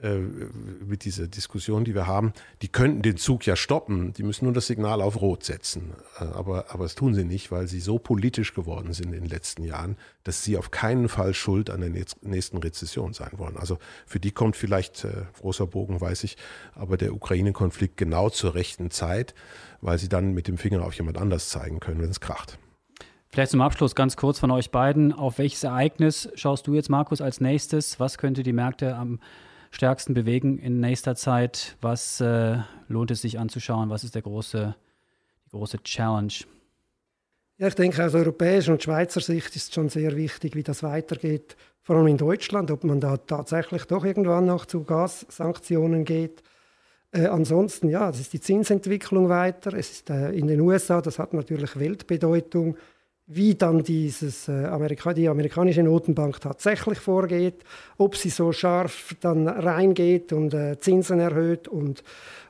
äh, 0.02 0.18
mit 0.18 1.04
dieser 1.04 1.28
Diskussion, 1.28 1.84
die 1.84 1.94
wir 1.94 2.08
haben, 2.08 2.32
die 2.60 2.68
könnten 2.68 3.02
den 3.02 3.16
Zug 3.16 3.46
ja 3.46 3.54
stoppen, 3.54 4.12
die 4.12 4.24
müssen 4.24 4.46
nur 4.46 4.54
das 4.54 4.66
Signal 4.66 5.00
auf 5.00 5.20
Rot 5.20 5.44
setzen. 5.44 5.94
Äh, 6.18 6.24
aber, 6.24 6.66
aber 6.70 6.84
das 6.84 6.96
tun 6.96 7.14
sie 7.14 7.24
nicht, 7.24 7.52
weil 7.52 7.68
sie 7.68 7.78
so 7.78 7.98
politisch 7.98 8.52
geworden 8.52 8.92
sind 8.92 9.14
in 9.14 9.20
den 9.20 9.30
letzten 9.30 9.62
Jahren, 9.62 9.96
dass 10.24 10.42
sie 10.42 10.56
auf 10.56 10.72
keinen 10.72 11.08
Fall 11.08 11.34
schuld 11.34 11.70
an 11.70 11.80
der 11.80 11.90
nächsten 11.90 12.58
Rezession 12.58 13.12
sein 13.12 13.32
wollen. 13.36 13.56
Also 13.56 13.78
für 14.04 14.18
die 14.18 14.32
kommt 14.32 14.56
vielleicht, 14.56 15.04
äh, 15.04 15.26
großer 15.40 15.68
Bogen 15.68 16.00
weiß 16.00 16.24
ich, 16.24 16.36
aber 16.74 16.96
der 16.96 17.14
Ukraine-Konflikt 17.14 17.96
genau 17.96 18.28
zur 18.28 18.54
rechten 18.56 18.90
Zeit, 18.90 19.34
weil 19.80 19.98
sie 19.98 20.08
dann 20.08 20.34
mit 20.34 20.48
dem 20.48 20.58
Finger 20.58 20.84
auf 20.84 20.94
jemand 20.94 21.16
anders 21.16 21.48
zeigen 21.48 21.78
können, 21.78 22.00
wenn 22.02 22.10
es 22.10 22.20
kracht. 22.20 22.58
Vielleicht 23.34 23.50
zum 23.50 23.62
Abschluss 23.62 23.96
ganz 23.96 24.16
kurz 24.16 24.38
von 24.38 24.52
euch 24.52 24.70
beiden. 24.70 25.12
Auf 25.12 25.38
welches 25.38 25.64
Ereignis 25.64 26.28
schaust 26.36 26.68
du 26.68 26.74
jetzt, 26.74 26.88
Markus, 26.88 27.20
als 27.20 27.40
nächstes? 27.40 27.98
Was 27.98 28.16
könnte 28.16 28.44
die 28.44 28.52
Märkte 28.52 28.94
am 28.94 29.18
stärksten 29.72 30.14
bewegen 30.14 30.56
in 30.56 30.78
nächster 30.78 31.16
Zeit? 31.16 31.76
Was 31.80 32.20
äh, 32.20 32.58
lohnt 32.86 33.10
es 33.10 33.22
sich 33.22 33.40
anzuschauen? 33.40 33.90
Was 33.90 34.04
ist 34.04 34.14
der 34.14 34.22
große, 34.22 34.76
die 35.46 35.50
große 35.50 35.82
Challenge? 35.82 36.32
Ja, 37.58 37.66
ich 37.66 37.74
denke, 37.74 38.04
aus 38.04 38.14
europäischer 38.14 38.70
und 38.70 38.84
Schweizer 38.84 39.20
Sicht 39.20 39.56
ist 39.56 39.68
es 39.68 39.74
schon 39.74 39.88
sehr 39.88 40.14
wichtig, 40.14 40.54
wie 40.54 40.62
das 40.62 40.84
weitergeht. 40.84 41.56
Vor 41.82 41.96
allem 41.96 42.06
in 42.06 42.18
Deutschland, 42.18 42.70
ob 42.70 42.84
man 42.84 43.00
da 43.00 43.16
tatsächlich 43.16 43.86
doch 43.86 44.04
irgendwann 44.04 44.46
noch 44.46 44.64
zu 44.64 44.84
Gassanktionen 44.84 46.04
geht. 46.04 46.44
Äh, 47.10 47.26
ansonsten, 47.26 47.88
ja, 47.88 48.12
das 48.12 48.20
ist 48.20 48.32
die 48.32 48.40
Zinsentwicklung 48.40 49.28
weiter. 49.28 49.74
Es 49.74 49.90
ist 49.90 50.10
äh, 50.10 50.30
in 50.30 50.46
den 50.46 50.60
USA, 50.60 51.00
das 51.00 51.18
hat 51.18 51.34
natürlich 51.34 51.76
Weltbedeutung 51.76 52.76
wie 53.26 53.54
dann 53.54 53.82
dieses, 53.82 54.48
äh, 54.48 54.66
Amerika 54.66 55.14
die 55.14 55.28
amerikanische 55.28 55.82
Notenbank 55.82 56.40
tatsächlich 56.40 56.98
vorgeht, 56.98 57.64
ob 57.96 58.16
sie 58.16 58.28
so 58.28 58.52
scharf 58.52 59.14
dann 59.20 59.48
reingeht 59.48 60.32
und 60.34 60.52
äh, 60.52 60.78
Zinsen 60.78 61.20
erhöht 61.20 61.66
und, 61.66 62.02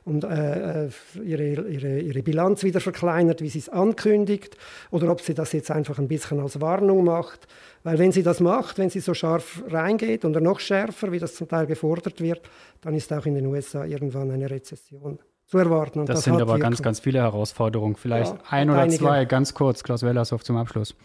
und 0.03 0.25
äh, 0.25 0.87
äh 0.87 0.89
ihre, 1.23 1.69
ihre, 1.69 1.99
ihre 1.99 2.23
Bilanz 2.23 2.63
wieder 2.63 2.81
verkleinert, 2.81 3.41
wie 3.41 3.47
sie 3.47 3.59
es 3.59 3.69
ankündigt, 3.69 4.57
oder 4.91 5.09
ob 5.09 5.21
sie 5.21 5.33
das 5.33 5.53
jetzt 5.53 5.71
einfach 5.71 5.97
ein 5.97 6.09
bisschen 6.09 6.41
als 6.41 6.59
Warnung 6.59 7.05
macht. 7.05 7.47
Weil 7.83 7.97
wenn 7.97 8.11
sie 8.11 8.23
das 8.23 8.41
macht, 8.41 8.77
wenn 8.77 8.89
sie 8.89 8.99
so 8.99 9.13
scharf 9.13 9.63
reingeht 9.69 10.25
oder 10.25 10.41
noch 10.41 10.59
schärfer, 10.59 11.11
wie 11.13 11.19
das 11.19 11.35
zum 11.35 11.47
Teil 11.47 11.67
gefordert 11.67 12.19
wird, 12.19 12.41
dann 12.81 12.95
ist 12.95 13.13
auch 13.13 13.25
in 13.25 13.35
den 13.35 13.45
USA 13.45 13.85
irgendwann 13.85 14.31
eine 14.31 14.49
Rezession 14.49 15.19
zu 15.47 15.57
erwarten. 15.57 15.99
Und 15.99 16.09
das, 16.09 16.17
das 16.17 16.25
sind 16.25 16.41
aber 16.41 16.59
ganz, 16.59 16.81
ganz 16.81 16.99
viele 16.99 17.19
Herausforderungen. 17.19 17.95
Vielleicht 17.95 18.33
ja, 18.33 18.39
ein 18.49 18.69
oder 18.69 18.81
einige. 18.81 18.99
zwei, 18.99 19.25
ganz 19.25 19.53
kurz, 19.53 19.83
Klaus 19.83 20.03
Wellershoff 20.03 20.43
zum 20.43 20.57
Abschluss. 20.57 20.95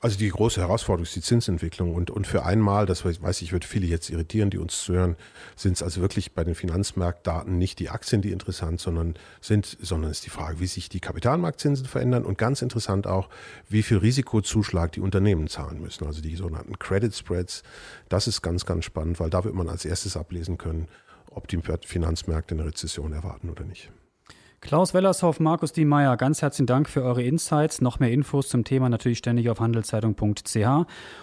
Also 0.00 0.18
die 0.18 0.28
große 0.28 0.60
Herausforderung 0.60 1.04
ist 1.04 1.16
die 1.16 1.22
Zinsentwicklung 1.22 1.94
und, 1.94 2.10
und 2.10 2.26
für 2.26 2.44
einmal, 2.44 2.84
das 2.84 3.06
weiß 3.06 3.40
ich, 3.40 3.52
wird 3.54 3.64
viele 3.64 3.86
jetzt 3.86 4.10
irritieren, 4.10 4.50
die 4.50 4.58
uns 4.58 4.82
zuhören, 4.82 5.16
sind 5.56 5.74
es 5.74 5.82
also 5.82 6.02
wirklich 6.02 6.32
bei 6.32 6.44
den 6.44 6.54
Finanzmarktdaten 6.54 7.56
nicht 7.56 7.78
die 7.78 7.88
Aktien, 7.88 8.20
die 8.20 8.30
interessant 8.30 8.82
sondern 8.82 9.14
sind, 9.40 9.78
sondern 9.80 10.10
ist 10.10 10.26
die 10.26 10.30
Frage, 10.30 10.60
wie 10.60 10.66
sich 10.66 10.90
die 10.90 11.00
Kapitalmarktzinsen 11.00 11.86
verändern 11.86 12.26
und 12.26 12.36
ganz 12.36 12.60
interessant 12.60 13.06
auch, 13.06 13.30
wie 13.70 13.82
viel 13.82 13.96
Risikozuschlag 13.96 14.92
die 14.92 15.00
Unternehmen 15.00 15.48
zahlen 15.48 15.80
müssen, 15.80 16.06
also 16.06 16.20
die 16.20 16.36
sogenannten 16.36 16.78
Credit 16.78 17.14
Spreads. 17.14 17.62
Das 18.10 18.26
ist 18.26 18.42
ganz, 18.42 18.66
ganz 18.66 18.84
spannend, 18.84 19.20
weil 19.20 19.30
da 19.30 19.42
wird 19.44 19.54
man 19.54 19.70
als 19.70 19.86
erstes 19.86 20.18
ablesen 20.18 20.58
können, 20.58 20.88
ob 21.34 21.48
die 21.48 21.58
Finanzmärkte 21.58 22.54
eine 22.54 22.66
Rezession 22.66 23.12
erwarten 23.12 23.50
oder 23.50 23.64
nicht. 23.64 23.90
Klaus 24.64 24.94
Wellershoff, 24.94 25.40
Markus 25.40 25.72
Diemeyer, 25.72 26.16
ganz 26.16 26.40
herzlichen 26.40 26.66
Dank 26.66 26.88
für 26.88 27.02
eure 27.02 27.22
Insights. 27.22 27.82
Noch 27.82 28.00
mehr 28.00 28.10
Infos 28.10 28.48
zum 28.48 28.64
Thema 28.64 28.88
natürlich 28.88 29.18
ständig 29.18 29.50
auf 29.50 29.60
handelszeitung.ch. 29.60 30.56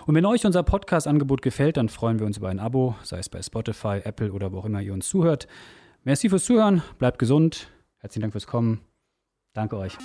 Und 0.06 0.15
wenn 0.15 0.26
euch 0.28 0.45
unser 0.45 0.62
Podcast-Angebot 0.62 1.41
gefällt, 1.41 1.78
dann 1.78 1.89
freuen 1.89 2.19
wir 2.19 2.28
uns 2.28 2.38
über 2.38 2.50
ein 2.50 2.60
Abo, 2.60 2.95
sei 3.02 3.17
es 3.17 3.30
bei 3.30 3.41
Spotify, 3.41 4.00
Apple 4.04 4.32
oder 4.32 4.52
wo 4.52 4.60
auch 4.60 4.65
immer 4.65 4.82
ihr 4.82 4.93
uns 4.93 5.10
zuhört. 5.10 5.47
Merci 6.04 6.30
fürs 6.30 6.45
Zuhören, 6.45 6.84
bleibt 7.00 7.17
gesund. 7.17 7.71
Herzlichen 7.97 8.21
Dank 8.21 8.34
fürs 8.34 8.45
Kommen. 8.45 8.82
Danke 9.54 9.76
euch. 9.76 9.97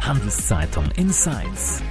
Handelszeitung 0.00 0.84
Insights. 0.96 1.82